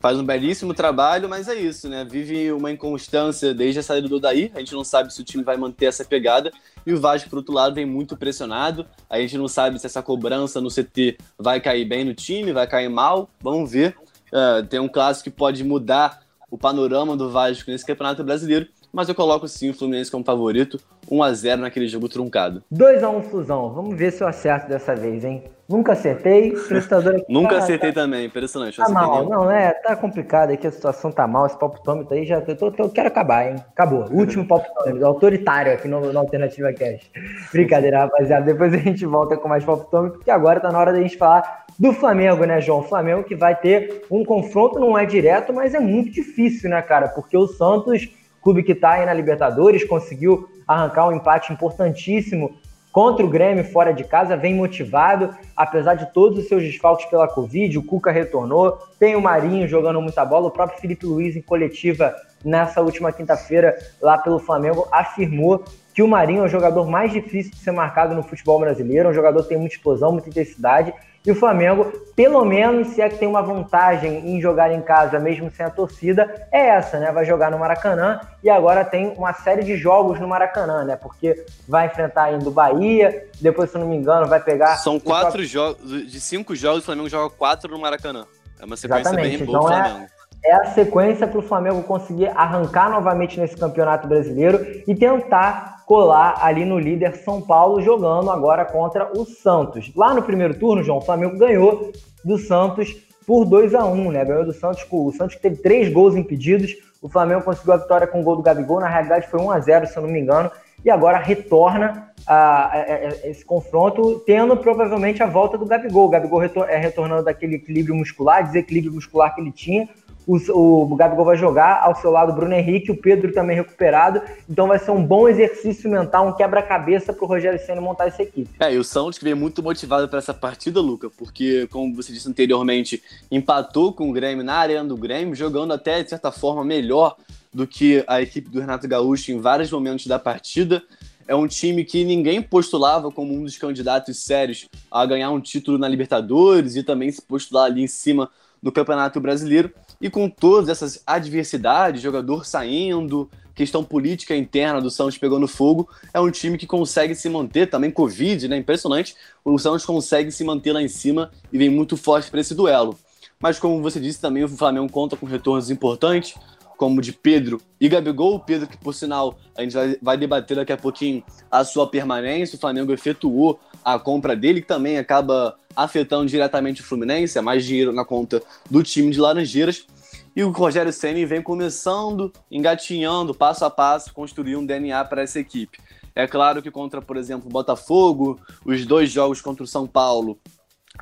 [0.00, 2.04] faz um belíssimo trabalho, mas é isso, né?
[2.04, 4.50] Vive uma inconstância desde a saída do Daí.
[4.54, 6.50] A gente não sabe se o time vai manter essa pegada.
[6.86, 8.86] E o Vasco, por outro lado, vem muito pressionado.
[9.10, 12.66] A gente não sabe se essa cobrança no CT vai cair bem no time, vai
[12.66, 13.28] cair mal.
[13.42, 13.94] Vamos ver.
[14.32, 19.08] Uh, tem um clássico que pode mudar o panorama do Vasco nesse Campeonato Brasileiro, mas
[19.08, 20.80] eu coloco sim o Fluminense como favorito,
[21.10, 22.62] 1 a 0 naquele jogo truncado.
[22.70, 23.72] 2 a 1 Fusão.
[23.72, 25.44] Vamos ver se eu acerto dessa vez, hein?
[25.68, 27.26] Nunca acertei, prestador aqui.
[27.28, 28.02] Nunca tá, acertei tá...
[28.02, 28.76] também, impressionante.
[28.76, 32.42] Tá mal, não, é, tá complicado aqui, a situação tá mal, esse palpitômetro aí já,
[32.46, 33.56] eu, tô, tô, quero acabar, hein?
[33.70, 37.08] Acabou, último palpitômetro, autoritário aqui no, na Alternativa Cash.
[37.52, 41.00] Brincadeira, rapaziada, depois a gente volta com mais palpitômetro, porque agora tá na hora da
[41.00, 42.80] gente falar do Flamengo, né, João?
[42.80, 46.82] O Flamengo que vai ter um confronto, não é direto, mas é muito difícil, né,
[46.82, 47.08] cara?
[47.08, 48.08] Porque o Santos,
[48.42, 52.58] clube que tá aí na Libertadores, conseguiu arrancar um empate importantíssimo
[52.92, 57.28] contra o Grêmio fora de casa, vem motivado, apesar de todos os seus desfalques pela
[57.28, 61.42] Covid, o Cuca retornou, tem o Marinho jogando muita bola, o próprio Felipe Luiz em
[61.42, 62.14] coletiva
[62.44, 65.64] nessa última quinta-feira lá pelo Flamengo afirmou
[65.94, 69.10] que o Marinho é o jogador mais difícil de ser marcado no futebol brasileiro, é
[69.10, 70.92] um jogador que tem muita explosão, muita intensidade,
[71.24, 75.18] e o Flamengo, pelo menos, se é que tem uma vantagem em jogar em casa,
[75.18, 77.12] mesmo sem a torcida, é essa, né?
[77.12, 80.96] Vai jogar no Maracanã e agora tem uma série de jogos no Maracanã, né?
[80.96, 84.76] Porque vai enfrentar ainda o Bahia, depois, se não me engano, vai pegar.
[84.76, 88.24] São quatro jogos, de cinco jogos, o Flamengo joga quatro no Maracanã.
[88.58, 89.38] É uma sequência Exatamente.
[89.38, 90.10] bem boa então, do é Flamengo.
[90.42, 95.79] É, é a sequência para o Flamengo conseguir arrancar novamente nesse campeonato brasileiro e tentar
[95.90, 99.90] colar ali no líder São Paulo, jogando agora contra o Santos.
[99.96, 101.90] Lá no primeiro turno, João, o Flamengo ganhou
[102.24, 102.94] do Santos
[103.26, 104.24] por 2 a 1 né?
[104.24, 108.20] Ganhou do Santos, o Santos teve três gols impedidos, o Flamengo conseguiu a vitória com
[108.20, 110.48] o gol do Gabigol, na realidade foi 1 a 0 se eu não me engano,
[110.84, 116.06] e agora retorna a, a, a, esse confronto, tendo provavelmente a volta do Gabigol.
[116.06, 119.88] O Gabigol retor é retornando daquele equilíbrio muscular, desequilíbrio muscular que ele tinha,
[120.36, 124.22] o, o Gabigol vai jogar, ao seu lado o Bruno Henrique, o Pedro também recuperado.
[124.48, 128.22] Então vai ser um bom exercício mental, um quebra-cabeça para o Rogério Senna montar essa
[128.22, 128.50] equipe.
[128.60, 132.28] É, e o Santos veio muito motivado para essa partida, Luca, porque, como você disse
[132.28, 137.16] anteriormente, empatou com o Grêmio na arena do Grêmio, jogando até, de certa forma, melhor
[137.52, 140.82] do que a equipe do Renato Gaúcho em vários momentos da partida.
[141.26, 145.78] É um time que ninguém postulava como um dos candidatos sérios a ganhar um título
[145.78, 148.30] na Libertadores e também se postular ali em cima
[148.62, 149.72] do Campeonato Brasileiro.
[150.00, 156.18] E com todas essas adversidades, jogador saindo, questão política interna do Santos pegando fogo, é
[156.18, 158.56] um time que consegue se manter, também Covid, né?
[158.56, 159.14] Impressionante.
[159.44, 162.98] O Santos consegue se manter lá em cima e vem muito forte para esse duelo.
[163.38, 166.34] Mas como você disse também, o Flamengo conta com retornos importantes,
[166.78, 168.40] como de Pedro e Gabigol.
[168.40, 172.56] Pedro, que por sinal a gente vai, vai debater daqui a pouquinho a sua permanência.
[172.56, 177.64] O Flamengo efetuou a compra dele, que também acaba afetando diretamente o Fluminense, é mais
[177.64, 179.86] dinheiro na conta do time de Laranjeiras.
[180.34, 185.40] E o Rogério Ceni vem começando, engatinhando, passo a passo, construir um DNA para essa
[185.40, 185.78] equipe.
[186.14, 190.38] É claro que contra, por exemplo, o Botafogo, os dois jogos contra o São Paulo,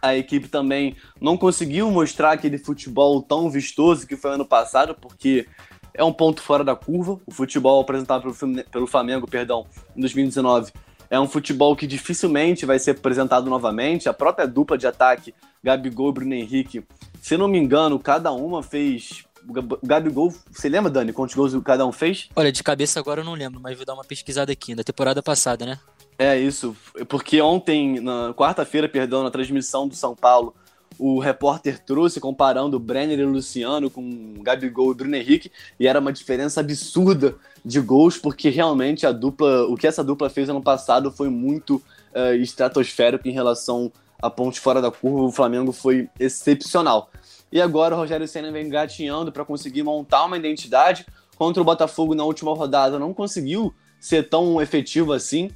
[0.01, 5.47] a equipe também não conseguiu mostrar aquele futebol tão vistoso que foi ano passado, porque
[5.95, 7.19] é um ponto fora da curva.
[7.27, 8.33] O futebol apresentado
[8.71, 9.66] pelo Flamengo, perdão,
[9.97, 10.73] em 2019
[11.11, 14.09] é um futebol que dificilmente vai ser apresentado novamente.
[14.09, 16.84] A própria dupla de ataque, Gabigol e Bruno Henrique,
[17.20, 19.24] se não me engano, cada uma fez.
[19.48, 22.28] O Gabigol, você lembra, Dani, quantos gols cada um fez?
[22.36, 25.22] Olha, de cabeça agora eu não lembro, mas vou dar uma pesquisada aqui, na temporada
[25.22, 25.78] passada, né?
[26.18, 26.76] É isso,
[27.09, 30.54] porque ontem, na quarta-feira, perdão, na transmissão do São Paulo,
[30.99, 36.12] o repórter trouxe comparando Brenner e Luciano com Gabigol e Bruno Henrique, e era uma
[36.12, 41.11] diferença absurda de gols, porque realmente a dupla, o que essa dupla fez ano passado
[41.11, 41.76] foi muito
[42.14, 47.11] uh, estratosférico em relação a pontos fora da curva, o Flamengo foi excepcional.
[47.51, 51.07] E agora o Rogério Senna vem gatinhando para conseguir montar uma identidade.
[51.36, 55.51] Contra o Botafogo na última rodada não conseguiu ser tão efetivo assim,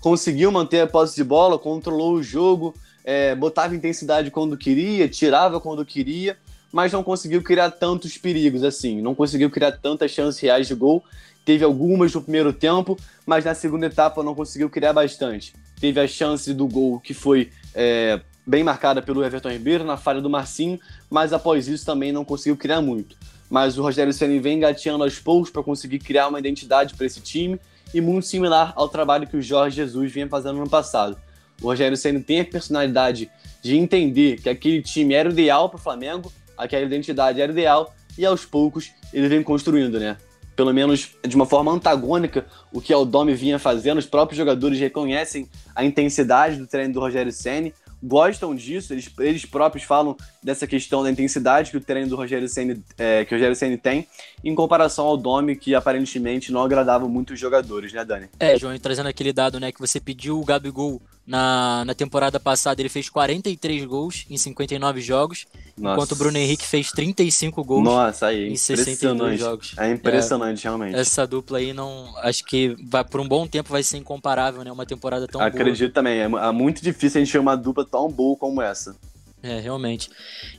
[0.00, 2.74] conseguiu manter a posse de bola, controlou o jogo,
[3.08, 6.36] é, botava intensidade quando queria, tirava quando queria,
[6.70, 11.02] mas não conseguiu criar tantos perigos assim, não conseguiu criar tantas chances reais de gol.
[11.42, 15.54] Teve algumas no primeiro tempo, mas na segunda etapa não conseguiu criar bastante.
[15.80, 20.20] Teve a chance do gol que foi é, bem marcada pelo Everton Ribeiro na falha
[20.20, 20.78] do Marcinho,
[21.08, 23.16] mas após isso também não conseguiu criar muito.
[23.48, 27.22] Mas o Rogério Ceni vem engateando aos poucos para conseguir criar uma identidade para esse
[27.22, 27.58] time
[27.94, 31.16] e muito similar ao trabalho que o Jorge Jesus vinha fazendo no ano passado.
[31.62, 33.30] O Rogério Senna tem a personalidade
[33.62, 37.94] de entender que aquele time era o ideal para o Flamengo, aquela identidade era ideal,
[38.16, 40.16] e aos poucos ele vem construindo, né?
[40.54, 44.78] Pelo menos de uma forma antagônica, o que o Domi vinha fazendo, os próprios jogadores
[44.78, 50.66] reconhecem a intensidade do treino do Rogério Senna, gostam disso, eles, eles próprios falam dessa
[50.66, 54.06] questão da intensidade que o treino do Rogério Senna, é, que o Rogério Senna tem,
[54.42, 58.28] em comparação ao Domi, que aparentemente não agradava muito os jogadores, né, Dani?
[58.38, 62.80] É, João, trazendo aquele dado, né, que você pediu o Gabigol na, na temporada passada,
[62.80, 65.44] ele fez 43 gols em 59 jogos,
[65.76, 65.92] Nossa.
[65.92, 69.74] enquanto o Bruno Henrique fez 35 gols Nossa, aí, em 62 jogos.
[69.76, 70.96] É impressionante, é, realmente.
[70.96, 74.72] Essa dupla aí, não acho que vai, por um bom tempo vai ser incomparável, né,
[74.72, 75.72] uma temporada tão Acredito boa.
[75.74, 78.96] Acredito também, é, é muito difícil a gente ter uma dupla tão boa como essa.
[79.42, 80.08] É, realmente.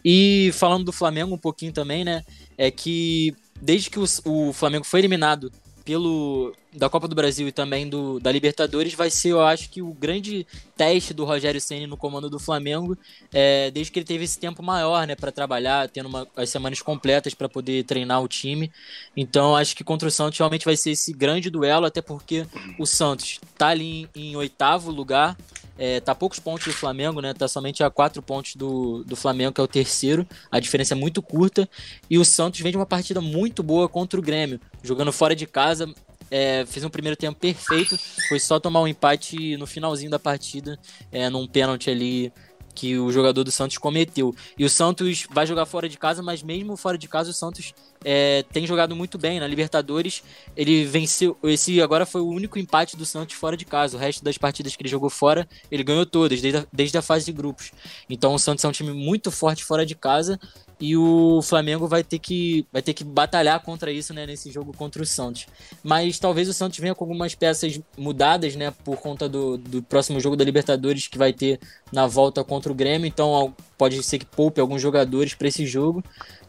[0.06, 2.24] E falando do Flamengo um pouquinho também, né?
[2.56, 5.52] É que desde que o, o Flamengo foi eliminado
[5.84, 9.82] pelo da Copa do Brasil e também do, da Libertadores vai ser, eu acho que
[9.82, 10.46] o grande
[10.78, 12.98] teste do Rogério Ceni no comando do Flamengo,
[13.34, 16.82] é, desde que ele teve esse tempo maior, né, para trabalhar, tendo uma, as semanas
[16.82, 18.72] completas para poder treinar o time.
[19.18, 22.46] Então, acho que contra o Santos realmente vai ser esse grande duelo, até porque
[22.78, 25.36] o Santos está ali em, em oitavo lugar,
[25.80, 27.34] é, tá a poucos pontos do Flamengo, né?
[27.34, 30.28] Tá somente a quatro pontos do, do Flamengo, que é o terceiro.
[30.52, 31.70] A diferença é muito curta.
[32.10, 35.48] E o Santos vem de uma partida muito boa contra o Grêmio, jogando fora de
[35.48, 35.90] casa.
[36.32, 37.98] É, fez um primeiro tempo perfeito.
[38.28, 40.80] Foi só tomar um empate no finalzinho da partida,
[41.12, 42.32] é, num pênalti ali
[42.74, 44.34] que o jogador do Santos cometeu.
[44.58, 47.74] E o Santos vai jogar fora de casa, mas mesmo fora de casa o Santos
[48.04, 49.40] é, tem jogado muito bem.
[49.40, 50.24] Na Libertadores
[50.56, 51.38] ele venceu.
[51.44, 53.98] Esse agora foi o único empate do Santos fora de casa.
[53.98, 57.02] O resto das partidas que ele jogou fora, ele ganhou todas, desde a, desde a
[57.02, 57.72] fase de grupos.
[58.10, 60.40] Então o Santos é um time muito forte fora de casa
[60.80, 64.72] e o Flamengo vai ter que, vai ter que batalhar contra isso né, nesse jogo
[64.72, 65.46] contra o Santos.
[65.84, 70.22] Mas talvez o Santos venha com algumas peças mudadas né, por conta do, do próximo
[70.22, 71.60] jogo da Libertadores que vai ter
[71.92, 73.06] na volta contra o Grêmio.
[73.06, 76.02] Então pode ser que poupe alguns jogadores para esse jogo.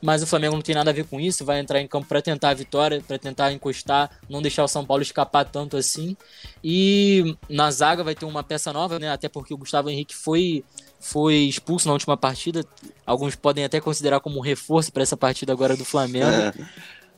[0.03, 2.23] Mas o Flamengo não tem nada a ver com isso, vai entrar em campo para
[2.23, 6.17] tentar a vitória, para tentar encostar, não deixar o São Paulo escapar tanto assim.
[6.65, 9.11] E na zaga vai ter uma peça nova, né?
[9.11, 10.65] Até porque o Gustavo Henrique foi
[10.99, 12.65] foi expulso na última partida.
[13.07, 16.27] Alguns podem até considerar como um reforço para essa partida agora do Flamengo.
[16.27, 16.53] É.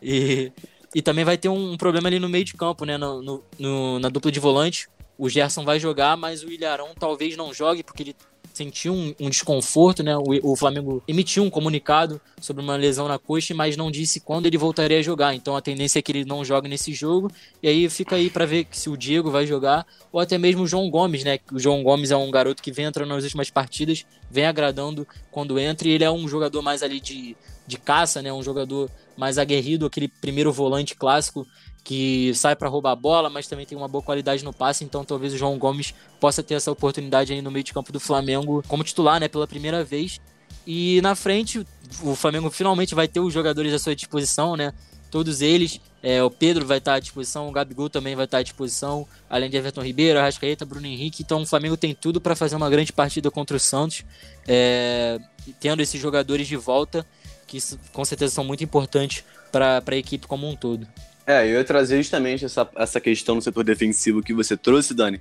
[0.01, 0.53] E,
[0.95, 2.97] e também vai ter um problema ali no meio de campo, né?
[2.97, 4.89] No, no, no, na dupla de volante.
[5.19, 8.17] O Gerson vai jogar, mas o Ilharão talvez não jogue, porque ele
[8.53, 10.17] sentiu um, um desconforto, né?
[10.17, 14.47] O, o, Flamengo emitiu um comunicado sobre uma lesão na coxa, mas não disse quando
[14.47, 15.35] ele voltaria a jogar.
[15.35, 17.31] Então a tendência é que ele não jogue nesse jogo.
[17.63, 20.67] E aí fica aí para ver se o Diego vai jogar ou até mesmo o
[20.67, 21.39] João Gomes, né?
[21.51, 25.59] O João Gomes é um garoto que vem entrando nas últimas partidas, vem agradando quando
[25.59, 27.37] entra e ele é um jogador mais ali de,
[27.67, 28.33] de caça, né?
[28.33, 31.47] Um jogador mais aguerrido, aquele primeiro volante clássico
[31.85, 35.05] que sai para roubar a bola, mas também tem uma boa qualidade no passe, então
[35.05, 38.63] talvez o João Gomes possa ter essa oportunidade aí no meio de campo do Flamengo
[38.69, 40.21] como titular, né, pela primeira vez.
[40.67, 41.67] E na frente,
[42.03, 44.73] o Flamengo finalmente vai ter os jogadores à sua disposição, né?
[45.11, 45.81] Todos eles.
[46.03, 49.51] É, o Pedro vai estar à disposição, o Gabigol também vai estar à disposição, além
[49.51, 51.23] de Everton Ribeiro, Arrascaeta, Bruno Henrique.
[51.23, 54.05] Então o Flamengo tem tudo para fazer uma grande partida contra o Santos,
[54.47, 55.21] é,
[55.61, 57.05] tendo esses jogadores de volta
[57.47, 57.59] que
[57.93, 60.87] com certeza são muito importantes para a equipe como um todo.
[61.27, 65.21] É, eu ia trazer justamente essa, essa questão no setor defensivo que você trouxe, Dani.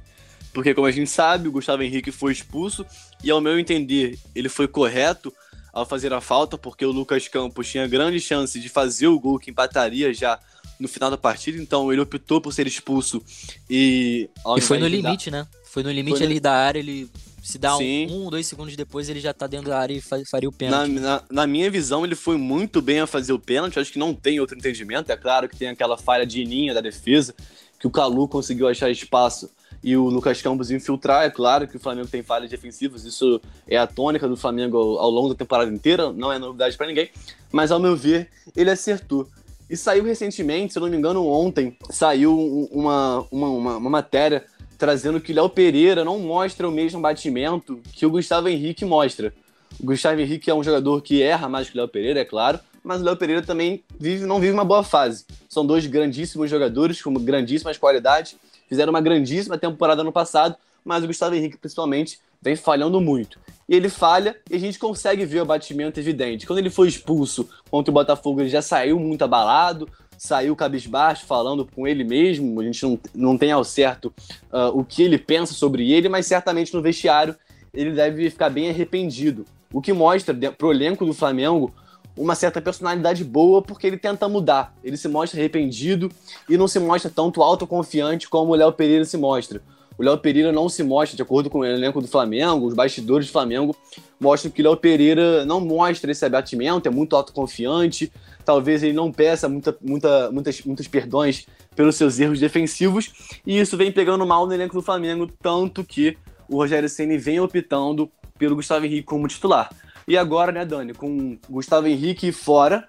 [0.53, 2.85] Porque, como a gente sabe, o Gustavo Henrique foi expulso
[3.23, 5.33] e, ao meu entender, ele foi correto
[5.71, 9.39] ao fazer a falta, porque o Lucas Campos tinha grande chance de fazer o gol
[9.39, 10.37] que empataria já
[10.77, 13.23] no final da partida, então ele optou por ser expulso
[13.69, 14.29] e.
[14.57, 15.43] E foi no limite, dar...
[15.43, 15.47] né?
[15.63, 16.41] Foi no limite foi ali no...
[16.41, 17.09] da área, ele
[17.41, 20.47] se dá um, um, dois segundos depois, ele já tá dentro da área e faria
[20.47, 20.91] o pênalti.
[20.91, 23.79] Na, na, na, minha visão, ele foi muito bem a fazer o pênalti.
[23.79, 25.11] Acho que não tem outro entendimento.
[25.11, 27.33] É claro que tem aquela falha de linha da defesa,
[27.79, 29.49] que o Calu conseguiu achar espaço
[29.83, 31.25] e o Lucas Campos infiltrar.
[31.25, 34.99] É claro que o Flamengo tem falhas defensivas, isso é a tônica do Flamengo ao,
[34.99, 37.09] ao longo da temporada inteira, não é novidade para ninguém.
[37.51, 39.27] Mas ao meu ver, ele acertou.
[39.69, 42.37] E saiu recentemente, se eu não me engano, ontem, saiu
[42.71, 44.45] uma, uma, uma, uma matéria
[44.81, 49.31] trazendo que o Léo Pereira não mostra o mesmo batimento que o Gustavo Henrique mostra.
[49.79, 52.59] O Gustavo Henrique é um jogador que erra mais que o Léo Pereira, é claro,
[52.83, 55.23] mas o Léo Pereira também vive, não vive uma boa fase.
[55.47, 58.35] São dois grandíssimos jogadores com grandíssimas qualidades,
[58.67, 63.37] fizeram uma grandíssima temporada no passado, mas o Gustavo Henrique, principalmente, vem falhando muito.
[63.69, 66.47] E ele falha e a gente consegue ver o batimento evidente.
[66.47, 69.87] Quando ele foi expulso contra o Botafogo, ele já saiu muito abalado,
[70.21, 72.61] saiu cabisbaixo falando com ele mesmo.
[72.61, 74.13] A gente não, não tem ao certo
[74.53, 77.35] uh, o que ele pensa sobre ele, mas certamente no vestiário
[77.73, 79.45] ele deve ficar bem arrependido.
[79.73, 81.73] O que mostra para o elenco do Flamengo
[82.15, 84.75] uma certa personalidade boa, porque ele tenta mudar.
[84.83, 86.11] Ele se mostra arrependido
[86.47, 89.59] e não se mostra tanto autoconfiante como o Léo Pereira se mostra.
[89.97, 93.27] O Léo Pereira não se mostra, de acordo com o elenco do Flamengo, os bastidores
[93.27, 93.75] do Flamengo
[94.19, 98.11] mostram que o Léo Pereira não mostra esse abatimento, é muito autoconfiante,
[98.43, 103.11] talvez ele não peça muita, muita, muitas, muitos perdões pelos seus erros defensivos,
[103.45, 106.17] e isso vem pegando mal no elenco do Flamengo, tanto que
[106.49, 109.69] o Rogério Ceni vem optando pelo Gustavo Henrique como titular.
[110.07, 112.87] E agora, né, Dani, com Gustavo Henrique fora,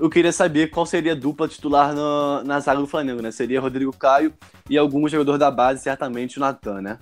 [0.00, 3.30] eu queria saber qual seria a dupla titular na, na zaga do Flamengo, né?
[3.30, 4.32] Seria Rodrigo Caio
[4.68, 6.98] e algum jogador da base, certamente o Natan, né?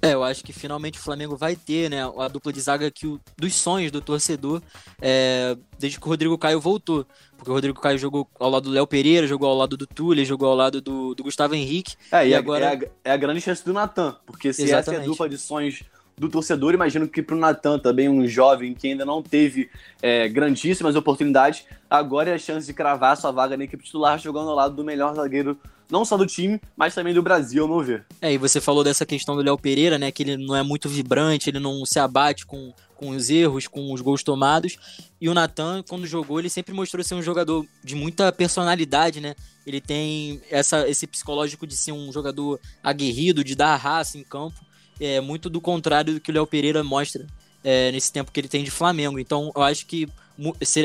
[0.00, 3.06] É, eu acho que finalmente o Flamengo vai ter, né, a dupla de zaga que
[3.06, 4.62] o, dos sonhos do torcedor,
[5.00, 7.06] é, desde que o Rodrigo Caio voltou.
[7.36, 10.24] Porque o Rodrigo Caio jogou ao lado do Léo Pereira, jogou ao lado do Túlio,
[10.24, 11.94] jogou ao lado do, do Gustavo Henrique.
[12.10, 12.64] É, e, e agora...
[12.64, 14.88] é, a, é a grande chance do Natan, porque se Exatamente.
[14.88, 15.82] essa é a dupla de sonhos
[16.18, 16.74] do torcedor.
[16.74, 19.68] Imagino que para o Natan, também um jovem que ainda não teve
[20.00, 24.48] é, grandíssimas oportunidades, agora é a chance de cravar sua vaga na equipe titular, jogando
[24.48, 25.58] ao lado do melhor zagueiro,
[25.90, 28.06] não só do time, mas também do Brasil, ao meu ver.
[28.20, 30.10] É, e você falou dessa questão do Léo Pereira, né?
[30.10, 33.92] Que ele não é muito vibrante, ele não se abate com, com os erros, com
[33.92, 34.78] os gols tomados.
[35.20, 39.36] E o Natan, quando jogou, ele sempre mostrou ser um jogador de muita personalidade, né?
[39.64, 44.65] Ele tem essa, esse psicológico de ser um jogador aguerrido, de dar raça em campo
[45.00, 47.26] é muito do contrário do que o Léo Pereira mostra
[47.62, 49.18] é, nesse tempo que ele tem de Flamengo.
[49.18, 50.08] Então, eu acho que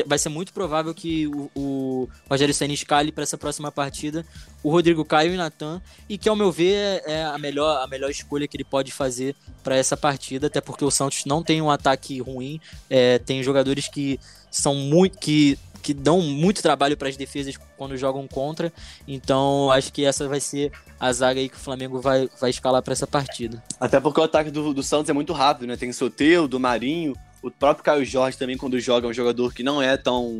[0.06, 4.24] vai ser muito provável que o, o Rogério Senna escale para essa próxima partida
[4.62, 7.86] o Rodrigo Caio e o Natan, e que, ao meu ver, é a melhor, a
[7.86, 11.60] melhor escolha que ele pode fazer para essa partida, até porque o Santos não tem
[11.60, 14.18] um ataque ruim, é, tem jogadores que
[14.50, 15.18] são muito.
[15.18, 18.72] que que dão muito trabalho para as defesas quando jogam contra.
[19.06, 22.80] Então, acho que essa vai ser a zaga aí que o Flamengo vai, vai escalar
[22.80, 23.62] para essa partida.
[23.80, 25.76] Até porque o ataque do, do Santos é muito rápido, né?
[25.76, 29.52] Tem o Soteu, do Marinho, o próprio Caio Jorge também, quando joga, é um jogador
[29.52, 30.38] que não é tão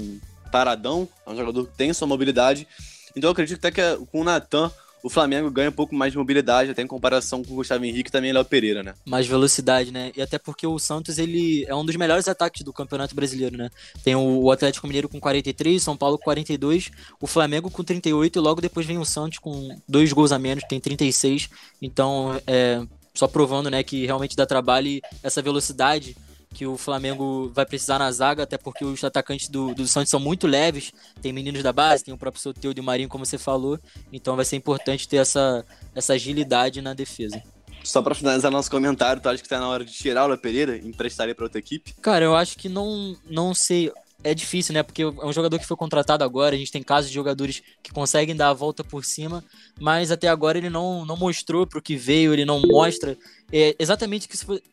[0.53, 2.69] paradão, é um jogador que tem sua mobilidade.
[3.17, 4.71] Então, eu acredito até que com o Natan
[5.03, 8.09] o Flamengo ganha um pouco mais de mobilidade, até em comparação com o Gustavo Henrique
[8.09, 8.95] e também Léo Pereira, né?
[9.05, 10.13] Mais velocidade, né?
[10.17, 13.69] E até porque o Santos, ele é um dos melhores ataques do Campeonato Brasileiro, né?
[14.05, 16.91] Tem o Atlético Mineiro com 43, São Paulo com 42,
[17.21, 20.65] o Flamengo com 38 e logo depois vem o Santos com dois gols a menos,
[20.69, 21.49] tem 36.
[21.81, 22.81] Então, é,
[23.13, 26.17] só provando, né, que realmente dá trabalho e essa velocidade
[26.53, 30.21] que o Flamengo vai precisar na zaga, até porque os atacantes do, do Santos são
[30.21, 30.93] muito leves.
[31.21, 33.79] Tem meninos da base, tem o próprio Soteudo e o Marinho, como você falou.
[34.13, 37.43] Então vai ser importante ter essa, essa agilidade na defesa.
[37.83, 40.37] Só para finalizar nosso comentário, tu acha que tá na hora de tirar o La
[40.37, 41.95] Pereira e emprestar ele pra outra equipe?
[42.01, 43.91] Cara, eu acho que não, não sei
[44.25, 44.83] é difícil, né?
[44.83, 47.93] Porque é um jogador que foi contratado agora, a gente tem casos de jogadores que
[47.93, 49.45] conseguem dar a volta por cima,
[49.81, 53.17] mas até agora ele não, não mostrou para o que veio, ele não mostra
[53.51, 54.29] é exatamente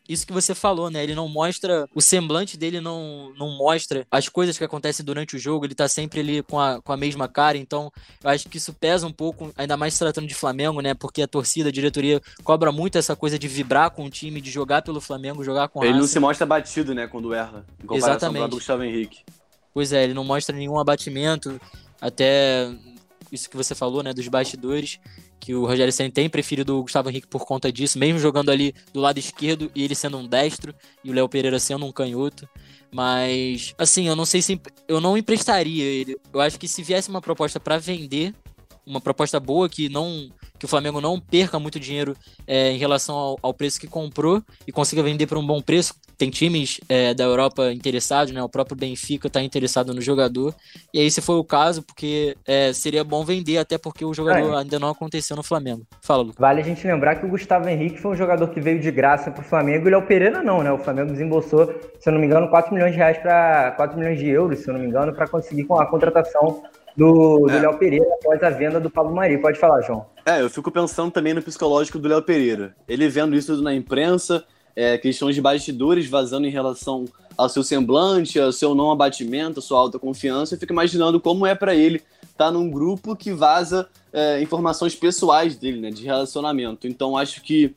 [0.08, 1.02] isso que você falou, né?
[1.02, 5.38] Ele não mostra, o semblante dele não, não mostra as coisas que acontecem durante o
[5.38, 7.92] jogo, ele tá sempre ali com a, com a mesma cara, então
[8.22, 10.94] eu acho que isso pesa um pouco, ainda mais se tratando de Flamengo, né?
[10.94, 14.50] Porque a torcida, a diretoria cobra muito essa coisa de vibrar com o time, de
[14.50, 16.00] jogar pelo Flamengo, jogar com Ele raça.
[16.00, 18.42] não se mostra batido, né, quando erra, em comparação Exatamente.
[18.42, 19.20] com o Gustavo Henrique.
[19.72, 21.60] Pois é, ele não mostra nenhum abatimento,
[22.00, 22.70] até
[23.30, 24.98] isso que você falou, né, dos bastidores,
[25.40, 28.74] que o Rogério Senna tem preferido o Gustavo Henrique por conta disso, mesmo jogando ali
[28.92, 32.48] do lado esquerdo e ele sendo um destro e o Léo Pereira sendo um canhoto.
[32.92, 34.60] Mas, assim, eu não sei se.
[34.86, 36.18] Eu não emprestaria ele.
[36.32, 38.34] Eu acho que se viesse uma proposta para vender,
[38.86, 42.14] uma proposta boa que não que o Flamengo não perca muito dinheiro
[42.46, 45.94] é, em relação ao, ao, preço que comprou e consiga vender por um bom preço.
[46.18, 48.42] Tem times é, da Europa interessados, né?
[48.42, 50.54] O próprio Benfica está interessado no jogador.
[50.92, 54.54] E aí, se for o caso, porque é, seria bom vender, até porque o jogador
[54.54, 55.86] ainda não aconteceu no Flamengo.
[56.02, 56.36] Fala, Lucas.
[56.38, 59.30] Vale a gente lembrar que o Gustavo Henrique foi um jogador que veio de graça
[59.30, 59.86] para o Flamengo.
[59.86, 60.70] E o Léo Pereira não, né?
[60.70, 64.18] O Flamengo desembolsou, se eu não me engano, 4 milhões de reais para 4 milhões
[64.18, 66.62] de euros, se eu não me engano, para conseguir com a contratação
[66.96, 67.60] do, do é.
[67.60, 69.38] Léo Pereira após a venda do Pablo Mari.
[69.38, 70.06] Pode falar, João.
[70.24, 72.74] É, eu fico pensando também no psicológico do Léo Pereira.
[72.88, 74.44] Ele vendo isso na imprensa,
[74.76, 77.04] é, questões de bastidores vazando em relação
[77.36, 80.54] ao seu semblante, ao seu não abatimento, à sua alta confiança.
[80.54, 84.94] Eu fico imaginando como é para ele estar tá num grupo que vaza é, informações
[84.94, 86.86] pessoais dele, né, de relacionamento.
[86.86, 87.74] Então acho que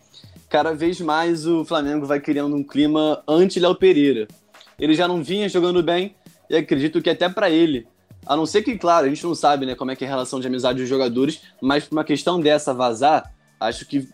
[0.50, 4.28] cada vez mais o Flamengo vai criando um clima anti-Léo Pereira.
[4.80, 6.16] Ele já não vinha jogando bem
[6.50, 7.88] e acredito que até para ele
[8.26, 10.10] a não ser que, claro, a gente não sabe né, como é que é a
[10.10, 14.08] relação de amizade dos jogadores, mas por uma questão dessa vazar, acho que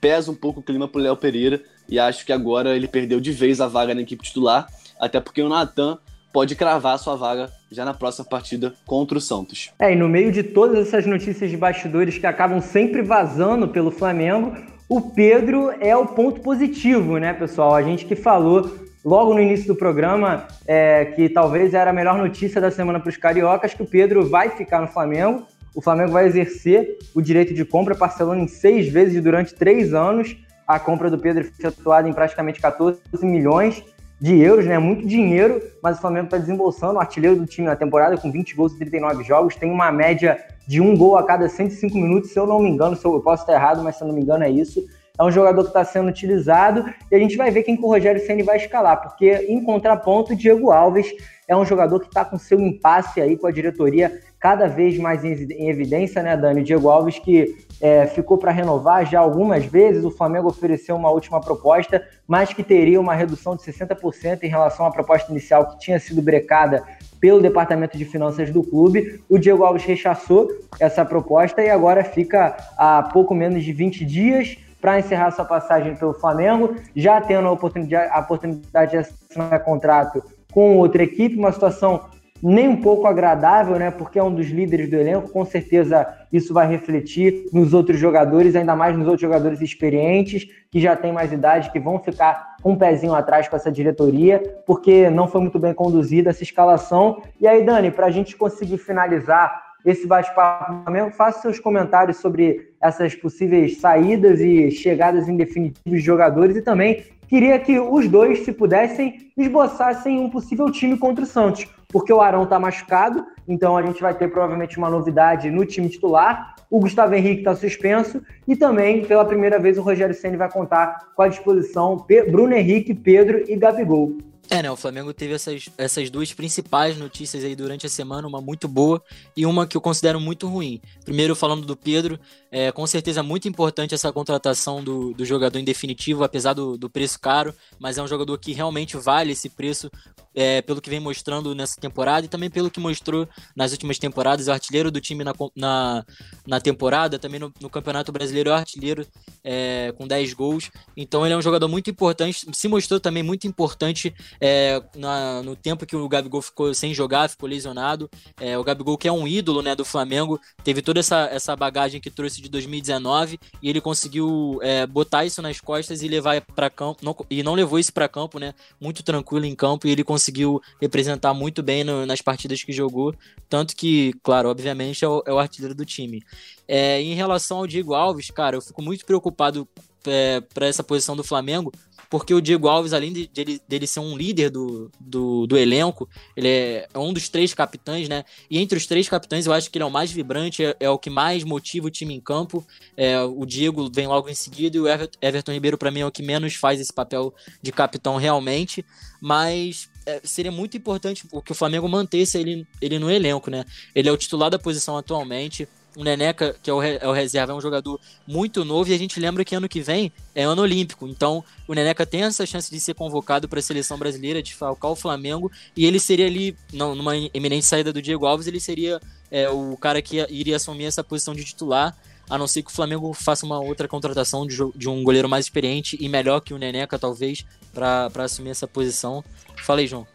[0.00, 3.30] pesa um pouco o clima pro Léo Pereira e acho que agora ele perdeu de
[3.30, 4.66] vez a vaga na equipe titular,
[4.98, 5.98] até porque o Natan
[6.32, 9.70] pode cravar sua vaga já na próxima partida contra o Santos.
[9.78, 13.90] É, e no meio de todas essas notícias de bastidores que acabam sempre vazando pelo
[13.90, 14.56] Flamengo,
[14.88, 17.74] o Pedro é o ponto positivo, né, pessoal?
[17.74, 22.16] A gente que falou logo no início do programa, é, que talvez era a melhor
[22.16, 25.46] notícia da semana para os cariocas, que o Pedro vai ficar no Flamengo.
[25.74, 30.36] O Flamengo vai exercer o direito de compra, parcelando em seis vezes durante três anos.
[30.66, 33.82] A compra do Pedro foi atuada em praticamente 14 milhões
[34.20, 34.78] de euros, né?
[34.78, 38.54] Muito dinheiro, mas o Flamengo está desembolsando o artilheiro do time na temporada com 20
[38.54, 42.38] gols e 39 jogos, tem uma média de um gol a cada 105 minutos, se
[42.38, 44.44] eu não me engano, se eu posso estar errado, mas se eu não me engano
[44.44, 44.80] é isso
[45.18, 47.88] é um jogador que está sendo utilizado e a gente vai ver quem que o
[47.88, 51.12] Rogério Ceni vai escalar, porque em contraponto, Diego Alves
[51.46, 55.24] é um jogador que está com seu impasse aí com a diretoria cada vez mais
[55.24, 56.62] em, evidência, né, Dani?
[56.62, 61.40] Diego Alves que é, ficou para renovar já algumas vezes, o Flamengo ofereceu uma última
[61.40, 65.98] proposta, mas que teria uma redução de 60% em relação à proposta inicial que tinha
[65.98, 66.82] sido brecada
[67.20, 69.22] pelo departamento de finanças do clube.
[69.28, 70.48] O Diego Alves rechaçou
[70.80, 75.94] essa proposta e agora fica a pouco menos de 20 dias para encerrar sua passagem
[75.94, 80.20] pelo Flamengo, já tendo a oportunidade, a oportunidade de assinar contrato
[80.52, 82.10] com outra equipe, uma situação
[82.42, 83.92] nem um pouco agradável, né?
[83.92, 88.56] Porque é um dos líderes do elenco, com certeza isso vai refletir nos outros jogadores,
[88.56, 92.74] ainda mais nos outros jogadores experientes, que já têm mais idade, que vão ficar um
[92.74, 97.22] pezinho atrás com essa diretoria, porque não foi muito bem conduzida essa escalação.
[97.40, 101.10] E aí, Dani, para a gente conseguir finalizar esse bate-papo do Flamengo.
[101.10, 107.04] Faça seus comentários sobre essas possíveis saídas e chegadas em definitivo de jogadores e também
[107.28, 112.20] queria que os dois, se pudessem, esboçassem um possível time contra o Santos, porque o
[112.20, 116.54] Arão está machucado, então a gente vai ter provavelmente uma novidade no time titular.
[116.70, 121.08] O Gustavo Henrique está suspenso e também, pela primeira vez, o Rogério Ceni vai contar
[121.14, 124.18] com a disposição Bruno Henrique, Pedro e Gabigol.
[124.52, 124.70] É, né?
[124.70, 129.02] O Flamengo teve essas, essas duas principais notícias aí durante a semana, uma muito boa
[129.34, 130.78] e uma que eu considero muito ruim.
[131.06, 135.64] Primeiro, falando do Pedro, é com certeza muito importante essa contratação do, do jogador em
[135.64, 139.90] definitivo, apesar do, do preço caro, mas é um jogador que realmente vale esse preço
[140.34, 144.48] é, pelo que vem mostrando nessa temporada e também pelo que mostrou nas últimas temporadas.
[144.48, 146.04] É o artilheiro do time na, na,
[146.46, 149.06] na temporada, também no, no, Campeonato Brasileiro é o artilheiro
[149.44, 150.70] é, com 10 gols.
[150.96, 155.56] Então ele é um jogador muito importante, se mostrou também muito importante é, na, no
[155.56, 158.10] tempo que o Gabigol ficou sem jogar, ficou lesionado.
[158.40, 162.00] É, o Gabigol, que é um ídolo né, do Flamengo, teve toda essa, essa bagagem
[162.00, 166.70] que trouxe de 2019 e ele conseguiu é, botar isso nas costas e levar para
[166.70, 168.54] campo, não, e não levou isso para campo, né?
[168.80, 172.72] Muito tranquilo em campo e ele conseguiu conseguiu representar muito bem no, nas partidas que
[172.72, 173.14] jogou,
[173.48, 176.22] tanto que, claro, obviamente é o, é o artilheiro do time.
[176.68, 179.68] É, em relação ao Diego Alves, cara, eu fico muito preocupado
[180.06, 181.72] é, para essa posição do Flamengo,
[182.12, 186.06] porque o Diego Alves, além de, de, dele ser um líder do, do, do, elenco,
[186.36, 188.22] ele é, é um dos três capitães, né?
[188.50, 190.90] E entre os três capitães, eu acho que ele é o mais vibrante, é, é
[190.90, 192.66] o que mais motiva o time em campo.
[192.98, 196.06] É, o Diego vem logo em seguida e o Everton, Everton Ribeiro, para mim, é
[196.06, 198.84] o que menos faz esse papel de capitão realmente.
[199.18, 199.88] Mas
[200.24, 203.64] seria muito importante que o Flamengo mantesse ele, ele no elenco, né?
[203.94, 205.68] Ele é o titular da posição atualmente.
[205.94, 208.98] O Neneca, que é o, é o reserva, é um jogador muito novo e a
[208.98, 211.06] gente lembra que ano que vem é ano olímpico.
[211.06, 214.90] Então, o Neneca tem essa chance de ser convocado para a seleção brasileira, de falcar
[214.90, 218.98] o Flamengo, e ele seria ali, não, numa eminente saída do Diego Alves, ele seria
[219.30, 221.94] é, o cara que iria assumir essa posição de titular,
[222.28, 225.46] a não ser que o Flamengo faça uma outra contratação de, de um goleiro mais
[225.46, 229.24] experiente e melhor que o Neneca, talvez, para assumir essa posição.
[229.62, 230.06] Fala aí, João.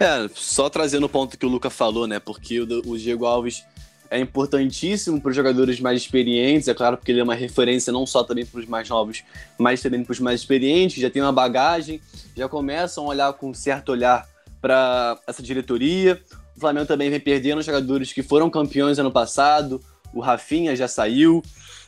[0.00, 2.18] É, só trazendo o ponto que o Luca falou, né?
[2.18, 3.64] Porque o, o Diego Alves
[4.12, 8.04] é importantíssimo para os jogadores mais experientes, é claro, porque ele é uma referência não
[8.04, 9.24] só também para os mais novos,
[9.56, 11.98] mas também para os mais experientes, já tem uma bagagem,
[12.36, 14.28] já começam a olhar com um certo olhar
[14.60, 16.20] para essa diretoria.
[16.54, 19.80] O Flamengo também vem perdendo jogadores que foram campeões ano passado,
[20.12, 21.42] o Rafinha já saiu,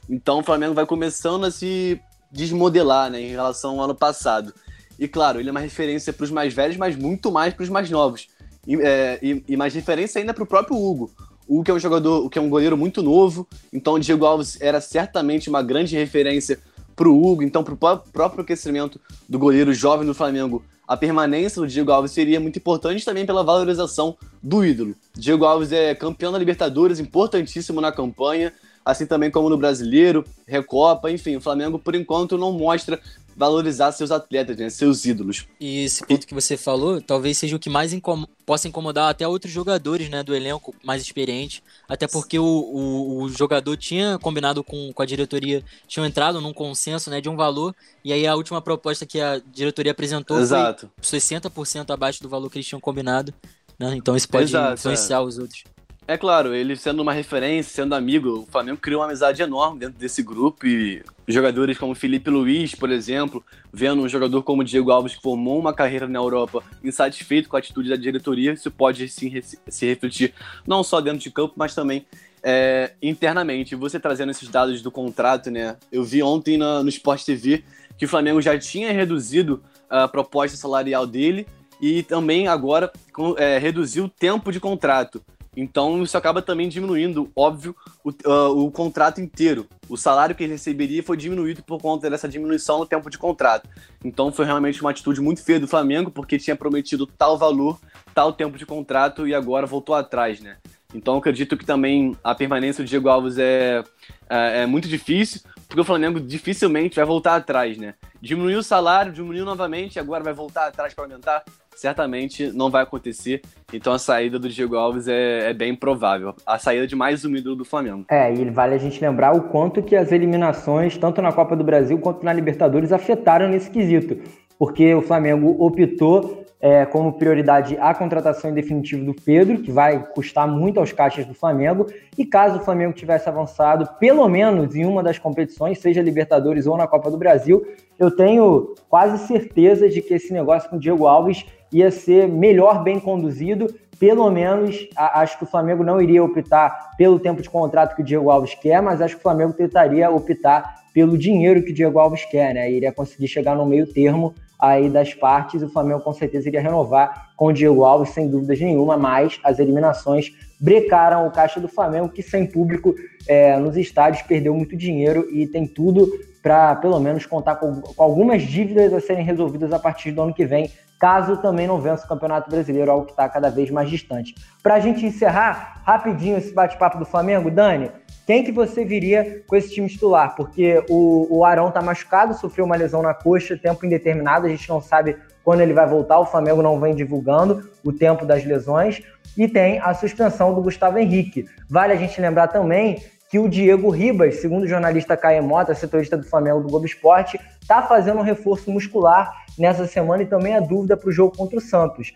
[0.08, 2.00] então o Flamengo vai começando a se
[2.30, 4.52] desmodelar né, em relação ao ano passado.
[4.98, 7.68] E claro, ele é uma referência para os mais velhos, mas muito mais para os
[7.68, 8.28] mais novos.
[8.66, 11.10] E, é, e, e mais referência ainda para o próprio Hugo.
[11.46, 14.24] O que é um jogador, o que é um goleiro muito novo, então o Diego
[14.24, 16.58] Alves era certamente uma grande referência
[16.96, 21.60] para o Hugo, então para o próprio crescimento do goleiro jovem do Flamengo, a permanência
[21.60, 24.94] do Diego Alves seria muito importante também pela valorização do ídolo.
[25.14, 28.52] Diego Alves é campeão da Libertadores, importantíssimo na campanha,
[28.84, 33.00] assim também como no Brasileiro, Recopa, enfim, o Flamengo por enquanto não mostra
[33.36, 35.46] valorizar seus atletas, né, seus ídolos.
[35.58, 39.26] E esse ponto que você falou, talvez seja o que mais incom possa incomodar até
[39.26, 44.62] outros jogadores né, do elenco mais experiente, até porque o, o, o, jogador tinha combinado
[44.62, 47.74] com, com a diretoria, tinham entrado num consenso né, de um valor,
[48.04, 50.90] e aí a última proposta que a diretoria apresentou Exato.
[51.02, 53.32] foi 60% abaixo do valor que eles tinham combinado.
[53.78, 53.94] Né?
[53.96, 55.20] Então isso pode Exato, influenciar é.
[55.20, 55.64] os outros.
[56.06, 59.98] É claro, ele sendo uma referência, sendo amigo, o Flamengo criou uma amizade enorme dentro
[59.98, 63.42] desse grupo e jogadores como Felipe Luiz, por exemplo,
[63.72, 67.58] vendo um jogador como Diego Alves que formou uma carreira na Europa insatisfeito com a
[67.58, 69.32] atitude da diretoria, isso pode sim
[69.66, 70.34] se refletir
[70.66, 72.04] não só dentro de campo, mas também
[72.42, 73.74] é, internamente.
[73.74, 75.78] Você trazendo esses dados do contrato, né?
[75.90, 77.64] Eu vi ontem no Sport TV
[77.96, 81.46] que o Flamengo já tinha reduzido a proposta salarial dele
[81.80, 82.92] e também agora
[83.38, 85.22] é, reduziu o tempo de contrato.
[85.56, 89.66] Então isso acaba também diminuindo, óbvio, o, uh, o, contrato inteiro.
[89.88, 93.68] O salário que ele receberia foi diminuído por conta dessa diminuição no tempo de contrato.
[94.04, 97.78] Então foi realmente uma atitude muito feia do Flamengo, porque tinha prometido tal valor,
[98.14, 100.56] tal tempo de contrato e agora voltou atrás, né?
[100.94, 103.82] Então acredito que também a permanência do Diego Alves é,
[104.30, 107.94] é, é muito difícil, porque o Flamengo dificilmente vai voltar atrás, né?
[108.20, 111.44] Diminuiu o salário, diminuiu novamente, agora vai voltar atrás para aumentar
[111.76, 113.42] certamente não vai acontecer.
[113.72, 116.34] Então a saída do Diego Alves é, é, bem provável.
[116.46, 118.04] A saída de mais um ídolo do Flamengo.
[118.10, 121.64] É, e vale a gente lembrar o quanto que as eliminações, tanto na Copa do
[121.64, 124.18] Brasil quanto na Libertadores, afetaram nesse quesito.
[124.58, 130.02] Porque o Flamengo optou é, como prioridade a contratação em definitivo do Pedro, que vai
[130.02, 131.84] custar muito aos caixas do Flamengo.
[132.16, 136.74] E caso o Flamengo tivesse avançado, pelo menos em uma das competições, seja Libertadores ou
[136.74, 137.62] na Copa do Brasil,
[137.98, 142.82] eu tenho quase certeza de que esse negócio com o Diego Alves ia ser melhor
[142.82, 143.66] bem conduzido.
[144.00, 148.00] Pelo menos a, acho que o Flamengo não iria optar pelo tempo de contrato que
[148.00, 151.74] o Diego Alves quer, mas acho que o Flamengo tentaria optar pelo dinheiro que o
[151.74, 152.70] Diego Alves quer, né?
[152.70, 154.34] Iria conseguir chegar no meio termo
[154.68, 158.60] aí das partes, o Flamengo com certeza iria renovar com o Diego Alves, sem dúvidas
[158.60, 162.94] nenhuma, mas as eliminações brecaram o caixa do Flamengo, que sem público
[163.26, 166.08] é, nos estádios perdeu muito dinheiro e tem tudo
[166.42, 170.34] para, pelo menos, contar com, com, algumas dívidas a serem resolvidas a partir do ano
[170.34, 173.88] que vem, caso também não vença o Campeonato Brasileiro, algo que está cada vez mais
[173.88, 174.34] distante.
[174.62, 177.90] Para a gente encerrar rapidinho esse bate-papo do Flamengo, Dani,
[178.26, 180.34] quem que você viria com esse time titular?
[180.34, 184.68] Porque o, o Arão tá machucado, sofreu uma lesão na coxa, tempo indeterminado, a gente
[184.68, 189.02] não sabe quando ele vai voltar, o Flamengo não vem divulgando o tempo das lesões.
[189.36, 191.44] E tem a suspensão do Gustavo Henrique.
[191.68, 196.16] Vale a gente lembrar também que o Diego Ribas, segundo o jornalista Caio Mota, setorista
[196.16, 200.60] do Flamengo do Globo Esporte, está fazendo um reforço muscular nessa semana e também a
[200.60, 202.12] dúvida para o jogo contra o Santos,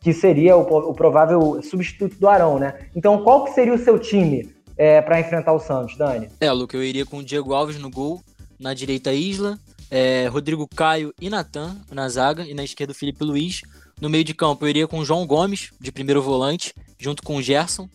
[0.00, 2.74] que seria o, o provável substituto do Arão, né?
[2.94, 4.54] Então, qual que seria o seu time?
[4.76, 6.28] É, para enfrentar o Santos, Dani?
[6.40, 8.22] É, Luke, eu iria com o Diego Alves no gol,
[8.58, 9.58] na direita Isla,
[9.90, 13.60] é, Rodrigo Caio e Natan na zaga, e na esquerda o Felipe Luiz.
[14.00, 17.36] No meio de campo eu iria com o João Gomes, de primeiro volante, junto com
[17.36, 17.88] o Gerson.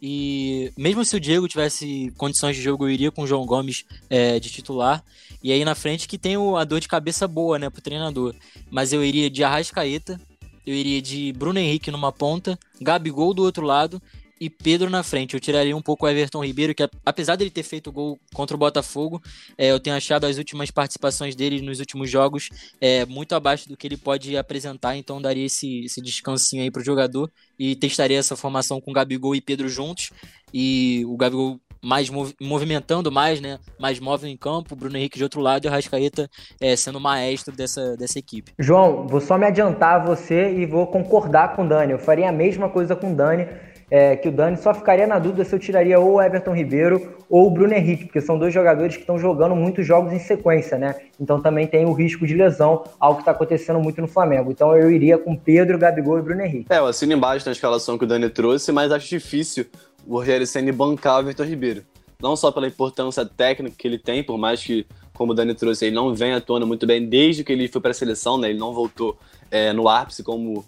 [0.00, 3.84] E mesmo se o Diego tivesse condições de jogo, eu iria com o João Gomes
[4.08, 5.02] é, de titular.
[5.42, 8.34] E aí na frente que tem o, a dor de cabeça boa, né, pro treinador.
[8.70, 10.20] Mas eu iria de Arrascaeta,
[10.66, 14.00] eu iria de Bruno Henrique numa ponta, Gabigol do outro lado
[14.40, 15.34] e Pedro na frente.
[15.34, 18.58] Eu tiraria um pouco o Everton Ribeiro, que apesar dele ter feito gol contra o
[18.58, 19.22] Botafogo,
[19.56, 22.48] é, eu tenho achado as últimas participações dele nos últimos jogos
[22.80, 26.82] é, muito abaixo do que ele pode apresentar, então daria esse, esse descansinho aí para
[26.82, 30.10] o jogador e testaria essa formação com Gabigol e Pedro juntos.
[30.52, 33.58] E o Gabigol mais mov movimentando mais, né?
[33.78, 36.28] Mais móvel em campo, Bruno Henrique de outro lado e o Rascaeta
[36.60, 38.52] é, sendo maestro dessa, dessa equipe.
[38.58, 41.92] João, vou só me adiantar a você e vou concordar com o Dani.
[41.92, 43.46] Eu faria a mesma coisa com o Dani
[43.90, 47.16] é, que o Dani só ficaria na dúvida se eu tiraria ou o Everton Ribeiro
[47.28, 50.78] ou o Bruno Henrique, porque são dois jogadores que estão jogando muitos jogos em sequência,
[50.78, 50.94] né?
[51.20, 54.50] Então também tem o risco de lesão, algo que está acontecendo muito no Flamengo.
[54.50, 56.66] Então eu iria com Pedro, Gabigol e Bruno Henrique.
[56.70, 59.66] É, eu assino embaixo na escalação que o Dani trouxe, mas acho difícil
[60.06, 61.82] o Rogério Senna bancar o Everton Ribeiro.
[62.20, 64.84] Não só pela importância técnica que ele tem, por mais que,
[65.14, 67.92] como o Dani trouxe, ele não vem atuando muito bem desde que ele foi para
[67.92, 68.50] a seleção, né?
[68.50, 69.16] Ele não voltou
[69.50, 70.64] é, no ápice como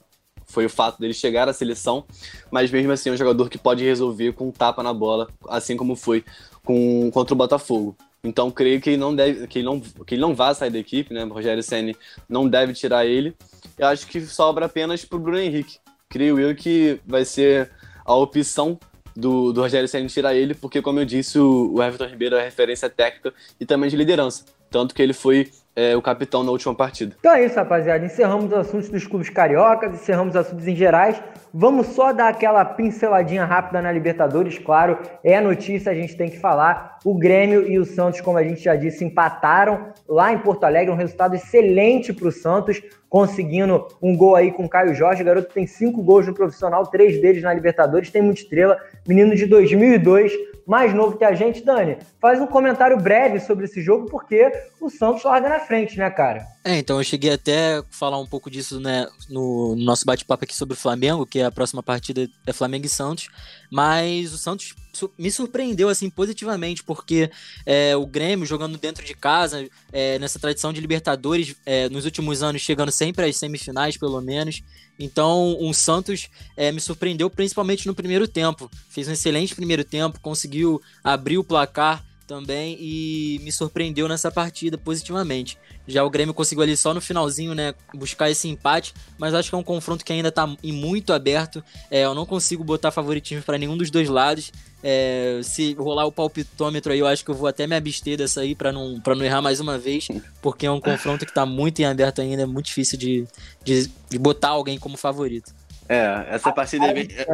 [0.51, 2.05] foi o fato dele chegar à seleção,
[2.51, 5.76] mas mesmo assim é um jogador que pode resolver com um tapa na bola, assim
[5.76, 6.24] como foi
[6.64, 7.96] com, contra o Botafogo.
[8.22, 10.78] Então creio que ele não deve, que ele não, que ele não vai sair da
[10.78, 11.24] equipe, né?
[11.24, 11.96] O Rogério Ceni
[12.28, 13.34] não deve tirar ele.
[13.78, 15.78] Eu acho que sobra apenas para o Bruno Henrique.
[16.09, 17.70] Creio eu que vai ser
[18.05, 18.78] a opção
[19.16, 22.44] do, do Rogério Ceni tirar ele, porque como eu disse, o, o Everton Ribeiro é
[22.44, 26.75] referência técnica e também de liderança, tanto que ele foi é, o capitão na última
[26.75, 27.16] partida.
[27.18, 28.05] Então é isso, rapaziada.
[28.05, 31.23] Encerramos os assuntos dos clubes cariocas, encerramos os assuntos em gerais.
[31.53, 34.99] Vamos só dar aquela pinceladinha rápida na Libertadores, claro.
[35.25, 36.99] É notícia, a gente tem que falar.
[37.05, 40.93] O Grêmio e o Santos, como a gente já disse, empataram lá em Porto Alegre.
[40.93, 45.23] Um resultado excelente para o Santos, conseguindo um gol aí com o Caio Jorge.
[45.23, 48.79] O garoto tem cinco gols no profissional, três deles na Libertadores, tem muita estrela.
[49.07, 53.83] Menino de 2002 mais novo que a gente, Dani, faz um comentário breve sobre esse
[53.83, 56.47] jogo, porque o Santos larga na frente, né, cara?
[56.65, 60.45] É, então eu cheguei até a falar um pouco disso né, no, no nosso bate-papo
[60.45, 63.29] aqui sobre o Flamengo, que é a próxima partida é Flamengo e Santos,
[63.71, 64.75] mas o Santos
[65.19, 67.31] me surpreendeu assim positivamente, porque
[67.65, 72.43] é, o Grêmio jogando dentro de casa, é, nessa tradição de Libertadores, é, nos últimos
[72.43, 74.63] anos chegando sempre às semifinais, pelo menos.
[74.99, 78.71] Então, o Santos é, me surpreendeu principalmente no primeiro tempo.
[78.91, 84.78] Fez um excelente primeiro tempo, conseguiu abrir o placar também e me surpreendeu nessa partida
[84.78, 85.59] positivamente.
[85.89, 89.55] Já o Grêmio conseguiu ali só no finalzinho, né, buscar esse empate, mas acho que
[89.57, 91.62] é um confronto que ainda está muito aberto.
[91.91, 94.53] É, eu não consigo botar favoritismo para nenhum dos dois lados.
[94.81, 98.43] É, se rolar o palpitômetro aí, eu acho que eu vou até me abster dessa
[98.43, 100.07] aí para não, pra não errar mais uma vez,
[100.41, 103.26] porque é um confronto que está muito em aberto ainda, é muito difícil de,
[103.64, 105.53] de, de botar alguém como favorito.
[105.89, 107.26] É, essa partida cara, é...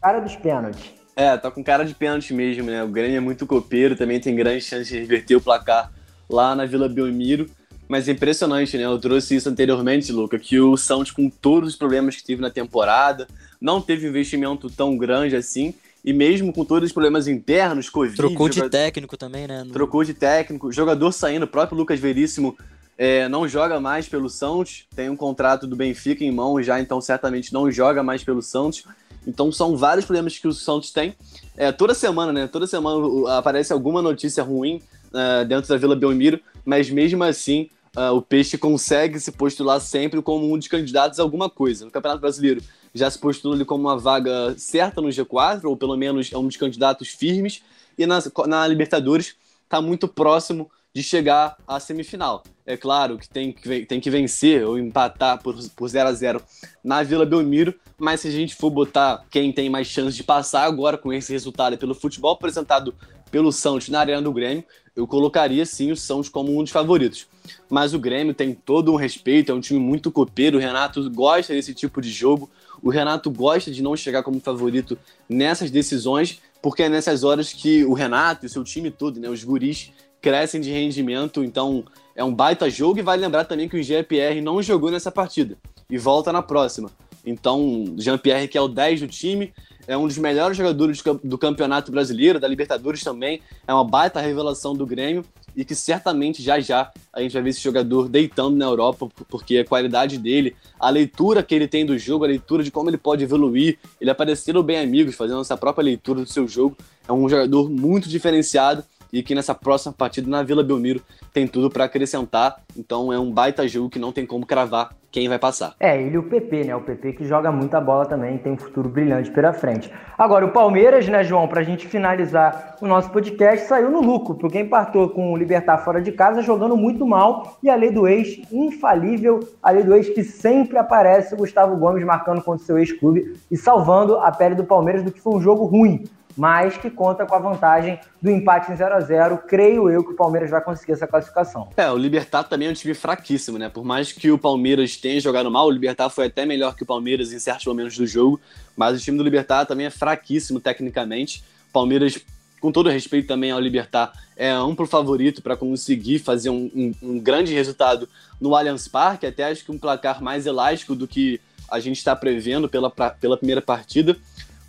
[0.00, 1.03] cara dos pênaltis.
[1.16, 2.82] É, tá com cara de pênalti mesmo, né?
[2.82, 5.92] O Grêmio é muito copeiro, também tem grande chance de reverter o placar
[6.28, 7.48] lá na Vila Belmiro.
[7.86, 8.84] Mas é impressionante, né?
[8.84, 12.50] Eu trouxe isso anteriormente, Luca, que o Santos, com todos os problemas que teve na
[12.50, 13.28] temporada,
[13.60, 15.74] não teve investimento tão grande assim.
[16.04, 18.16] E mesmo com todos os problemas internos, Covid.
[18.16, 19.64] Trocou de técnico também, né?
[19.64, 19.72] No...
[19.72, 22.56] Trocou de técnico, jogador saindo, o próprio Lucas Veríssimo
[22.96, 27.00] é, não joga mais pelo Santos, tem um contrato do Benfica em mão já, então
[27.00, 28.84] certamente não joga mais pelo Santos.
[29.26, 31.14] Então são vários problemas que o Santos tem.
[31.56, 32.46] É, toda semana, né?
[32.46, 38.14] Toda semana aparece alguma notícia ruim uh, dentro da Vila Belmiro, mas mesmo assim uh,
[38.14, 41.84] o Peixe consegue se postular sempre como um dos candidatos a alguma coisa.
[41.84, 42.62] No Campeonato Brasileiro
[42.94, 46.46] já se postula ele como uma vaga certa no G4, ou pelo menos é um
[46.46, 47.62] dos candidatos firmes,
[47.98, 52.44] e na, na Libertadores está muito próximo de chegar à semifinal.
[52.64, 56.40] É claro que tem que, tem que vencer ou empatar por, por 0 a 0
[56.84, 60.62] na Vila Belmiro, mas se a gente for botar quem tem mais chance de passar
[60.62, 62.94] agora com esse resultado pelo futebol apresentado
[63.30, 64.64] pelo Santos na Arena do Grêmio,
[64.94, 67.26] eu colocaria sim o Santos como um dos favoritos.
[67.68, 71.52] Mas o Grêmio tem todo um respeito, é um time muito copeiro, o Renato gosta
[71.52, 72.48] desse tipo de jogo,
[72.80, 74.96] o Renato gosta de não chegar como favorito
[75.28, 79.28] nessas decisões, porque é nessas horas que o Renato e o seu time todo, né,
[79.28, 79.90] os guris,
[80.24, 81.84] crescem de rendimento, então
[82.16, 85.58] é um baita jogo e vale lembrar também que o Jean-Pierre não jogou nessa partida
[85.90, 86.90] e volta na próxima.
[87.26, 89.52] Então, Jean-Pierre, que é o 10 do time,
[89.86, 94.74] é um dos melhores jogadores do Campeonato Brasileiro, da Libertadores também, é uma baita revelação
[94.74, 95.22] do Grêmio
[95.54, 99.58] e que certamente já já a gente vai ver esse jogador deitando na Europa, porque
[99.58, 102.96] a qualidade dele, a leitura que ele tem do jogo, a leitura de como ele
[102.96, 107.28] pode evoluir, ele aparecendo bem amigos, fazendo essa própria leitura do seu jogo, é um
[107.28, 108.82] jogador muito diferenciado
[109.14, 111.00] e que nessa próxima partida na Vila Belmiro
[111.32, 112.56] tem tudo para acrescentar.
[112.76, 115.76] Então é um baita jogo que não tem como cravar quem vai passar.
[115.78, 116.74] É, ele e o PP, né?
[116.74, 119.88] O PP que joga muita bola também, tem um futuro brilhante pela frente.
[120.18, 124.58] Agora, o Palmeiras, né, João, pra gente finalizar o nosso podcast, saiu no lucro, porque
[124.58, 128.40] empatou com o Libertar fora de casa, jogando muito mal, e a lei do ex,
[128.50, 132.76] infalível, a lei do ex que sempre aparece, o Gustavo Gomes marcando contra o seu
[132.76, 136.04] ex-clube e salvando a pele do Palmeiras do que foi um jogo ruim
[136.36, 140.12] mas que conta com a vantagem do empate em 0 a 0 Creio eu que
[140.12, 141.68] o Palmeiras vai conseguir essa classificação.
[141.76, 143.68] É, o Libertar também é um time fraquíssimo, né?
[143.68, 146.86] Por mais que o Palmeiras tenha jogado mal, o Libertar foi até melhor que o
[146.86, 148.40] Palmeiras em certos momentos do jogo,
[148.76, 151.44] mas o time do Libertar também é fraquíssimo tecnicamente.
[151.70, 152.18] O Palmeiras
[152.64, 157.20] com todo respeito também ao Libertar, é amplo favorito para conseguir fazer um, um, um,
[157.20, 158.08] grande resultado
[158.40, 161.38] no Allianz Parque, até acho que um placar mais elástico do que
[161.70, 164.16] a gente está prevendo pela, pela primeira partida.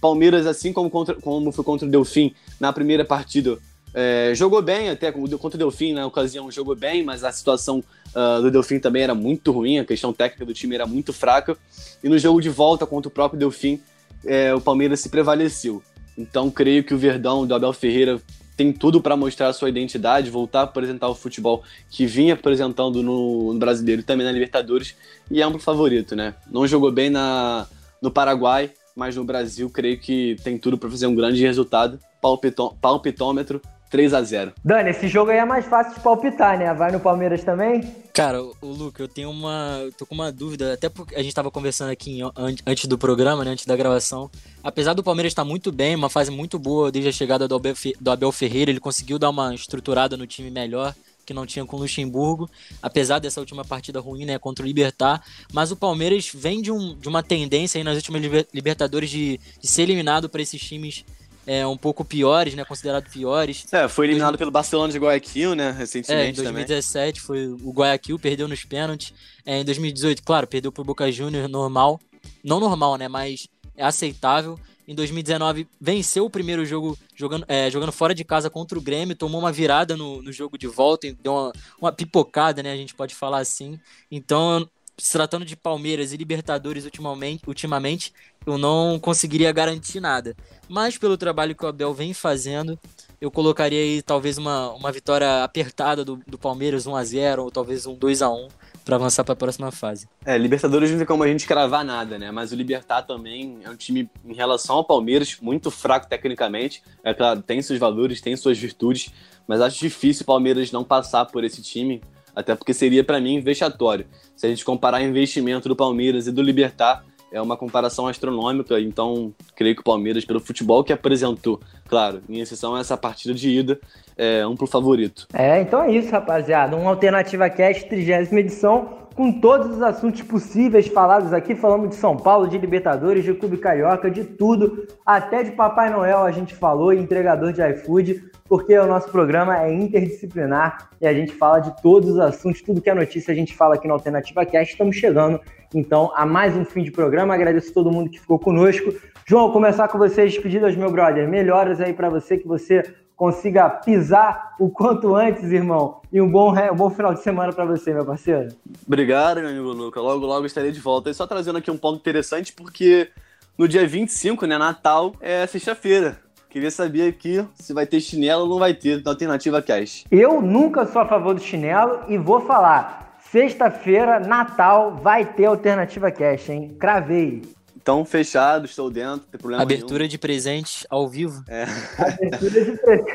[0.06, 3.58] Palmeiras, assim como, contra, como foi contra o Delfim na primeira partida,
[3.92, 7.84] é, jogou bem, até contra o Delfim na ocasião jogou bem, mas a situação
[8.14, 11.58] uh, do Delfim também era muito ruim, a questão técnica do time era muito fraca.
[12.04, 13.82] E no jogo de volta contra o próprio Delfim,
[14.24, 15.82] é, o Palmeiras se prevaleceu.
[16.16, 18.22] Então creio que o Verdão do Abel Ferreira
[18.56, 23.02] tem tudo para mostrar a sua identidade, voltar a apresentar o futebol que vinha apresentando
[23.02, 24.96] no, no Brasileiro e também na Libertadores,
[25.32, 26.36] e é um favorito, né?
[26.52, 27.66] Não jogou bem na,
[28.00, 32.00] no Paraguai, mas no Brasil creio que tem tudo para fazer um grande resultado.
[32.22, 36.74] Palpitô, palpitômetro 3 a 0 Dani, esse jogo aí é mais fácil de palpitar, né?
[36.74, 37.96] Vai no Palmeiras também?
[38.14, 39.80] Cara, o Luca, eu tenho uma.
[39.84, 42.20] Eu tô com uma dúvida, até porque a gente tava conversando aqui
[42.66, 43.52] antes do programa, né?
[43.52, 44.30] Antes da gravação.
[44.64, 47.74] Apesar do Palmeiras estar muito bem, uma fase muito boa desde a chegada do Abel,
[48.00, 50.94] do Abel Ferreira, ele conseguiu dar uma estruturada no time melhor
[51.26, 52.50] que não tinha com o Luxemburgo,
[52.82, 56.96] apesar dessa última partida ruim, né, contra o Libertar, mas o Palmeiras vem de, um,
[56.98, 58.22] de uma tendência aí nas últimas
[58.54, 61.04] Libertadores de, de ser eliminado para esses times
[61.48, 62.66] é, um pouco piores, né?
[62.66, 63.66] Considerados piores.
[63.72, 64.40] É, foi eliminado Dois...
[64.40, 65.72] pelo Barcelona de Guayaquil, né?
[65.72, 66.28] Recentemente.
[66.28, 67.28] É, em 2017 também.
[67.28, 69.14] foi o Guayaquil, perdeu nos pênaltis.
[69.46, 72.00] É, em 2018, claro, perdeu pro Boca Juniors normal.
[72.44, 73.08] Não normal, né?
[73.08, 73.48] Mas
[73.78, 74.60] é aceitável.
[74.88, 79.16] Em 2019, venceu o primeiro jogo jogando, é, jogando fora de casa contra o Grêmio,
[79.16, 81.52] tomou uma virada no, no jogo de volta, deu uma,
[81.82, 82.72] uma pipocada, né?
[82.72, 83.80] A gente pode falar assim.
[84.12, 88.14] Então, se tratando de Palmeiras e Libertadores ultimamente, ultimamente,
[88.46, 90.36] eu não conseguiria garantir nada.
[90.70, 92.80] Mas pelo trabalho que o Abel vem fazendo,
[93.20, 97.52] eu colocaria aí talvez uma, uma vitória apertada do, do Palmeiras, 1 a 0 ou
[97.52, 98.48] talvez um 2 a 1
[98.86, 100.08] para avançar para a próxima fase.
[100.24, 102.30] É, Libertadores não tem como a gente cravar nada, né?
[102.30, 106.84] Mas o Libertar também é um time, em relação ao Palmeiras, muito fraco tecnicamente.
[107.04, 109.12] É claro, tem seus valores, tem suas virtudes,
[109.48, 112.00] mas acho difícil o Palmeiras não passar por esse time,
[112.36, 114.06] até porque seria para mim vexatório.
[114.36, 119.34] Se a gente comparar investimento do Palmeiras e do Libertar, é uma comparação astronômica, então
[119.56, 123.50] creio que o Palmeiras, pelo futebol que apresentou, claro, em exceção a essa partida de
[123.50, 123.80] ida,
[124.18, 125.28] é pro favorito.
[125.34, 126.76] É, então é isso, rapaziada.
[126.76, 131.56] Uma Alternativa Cast, 30 edição, com todos os assuntos possíveis falados aqui.
[131.56, 134.88] Falamos de São Paulo, de Libertadores, de Clube Carioca, de tudo.
[135.06, 139.74] Até de Papai Noel a gente falou, entregador de iFood, porque o nosso programa é
[139.74, 143.56] interdisciplinar e a gente fala de todos os assuntos, tudo que é notícia a gente
[143.56, 144.72] fala aqui na Alternativa Cast.
[144.72, 145.40] Estamos chegando,
[145.74, 147.34] então, a mais um fim de programa.
[147.34, 148.94] Agradeço todo mundo que ficou conosco.
[149.26, 151.28] João, começar com você, despedidas, meu brother.
[151.28, 152.84] Melhoras aí para você, que você
[153.16, 156.02] consiga pisar o quanto antes, irmão.
[156.14, 158.50] E um bom, um bom final de semana para você, meu parceiro.
[158.86, 160.00] Obrigado, meu amigo Luca.
[160.00, 161.10] Logo, logo estarei de volta.
[161.10, 163.10] E só trazendo aqui um ponto interessante, porque
[163.58, 166.25] no dia 25, né, Natal, é sexta-feira.
[166.56, 170.06] Queria saber aqui se vai ter chinelo ou não vai ter na alternativa cash.
[170.10, 173.20] Eu nunca sou a favor do chinelo e vou falar.
[173.30, 176.74] Sexta-feira, Natal, vai ter alternativa cash, hein?
[176.80, 177.42] Cravei.
[177.76, 180.12] Então, fechado, estou dentro, não tem problema Abertura nenhum.
[180.12, 181.44] de presente ao vivo.
[181.50, 181.66] É.
[181.98, 183.12] Abertura de presente.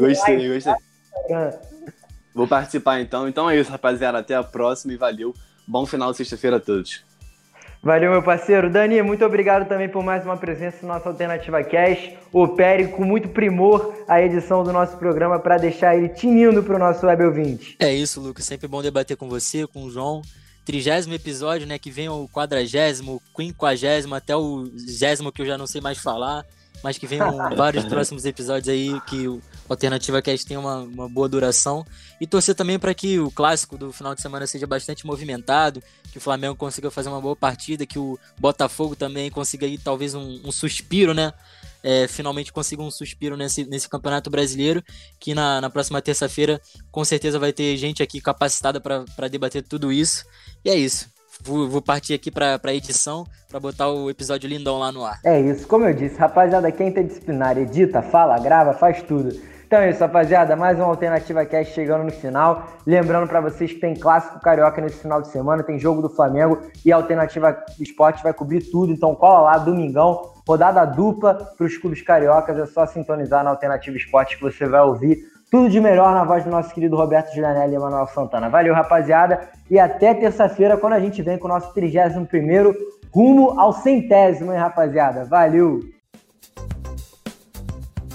[0.00, 0.74] gostei, gostei.
[2.34, 3.28] Vou participar então.
[3.28, 4.16] Então é isso, rapaziada.
[4.16, 5.34] Até a próxima e valeu.
[5.68, 7.09] Bom final de sexta-feira a todos.
[7.82, 8.68] Valeu, meu parceiro.
[8.68, 12.10] Dani, muito obrigado também por mais uma presença no nosso Alternativa Cash.
[12.30, 16.78] Opere com muito primor a edição do nosso programa para deixar ele tinindo para o
[16.78, 17.76] nosso web ouvinte.
[17.78, 18.44] É isso, Lucas.
[18.44, 20.20] Sempre bom debater com você, com o João
[20.64, 21.78] trigésimo episódio, né?
[21.78, 26.44] Que vem o quadragésimo, quinquagésimo, até o zésimo que eu já não sei mais falar,
[26.82, 31.28] mas que venham vários próximos episódios aí que o Alternativa Cast tenha uma, uma boa
[31.28, 31.84] duração.
[32.20, 35.82] E torcer também para que o clássico do final de semana seja bastante movimentado,
[36.12, 40.14] que o Flamengo consiga fazer uma boa partida, que o Botafogo também consiga aí talvez
[40.14, 41.32] um, um suspiro, né?
[41.82, 44.82] é, finalmente consiga um suspiro nesse, nesse Campeonato Brasileiro,
[45.18, 49.92] que na, na próxima terça-feira com certeza vai ter gente aqui capacitada para debater tudo
[49.92, 50.24] isso.
[50.64, 51.08] E é isso.
[51.42, 55.18] Vou, vou partir aqui para a edição para botar o episódio lindão lá no ar.
[55.24, 59.30] É isso, como eu disse, rapaziada, quem tem disciplinar, edita, fala, grava, faz tudo.
[59.70, 60.56] Então é isso, rapaziada.
[60.56, 62.66] Mais uma Alternativa Cast chegando no final.
[62.84, 66.60] Lembrando para vocês que tem Clássico Carioca nesse final de semana, tem jogo do Flamengo
[66.84, 68.92] e a Alternativa Esporte vai cobrir tudo.
[68.92, 72.58] Então cola lá, domingão, rodada dupla para os clubes cariocas.
[72.58, 76.44] É só sintonizar na Alternativa Esporte que você vai ouvir tudo de melhor na voz
[76.44, 78.48] do nosso querido Roberto Gianelli e Emanuel Santana.
[78.48, 79.50] Valeu, rapaziada.
[79.68, 82.26] E até terça-feira, quando a gente vem com o nosso 31
[83.12, 85.24] rumo ao centésimo, hein, rapaziada.
[85.24, 85.80] Valeu!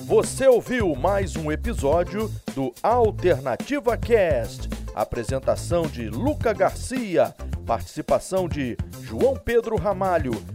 [0.05, 4.69] Você ouviu mais um episódio do Alternativa Cast.
[4.95, 7.33] Apresentação de Luca Garcia,
[7.65, 10.54] participação de João Pedro Ramalho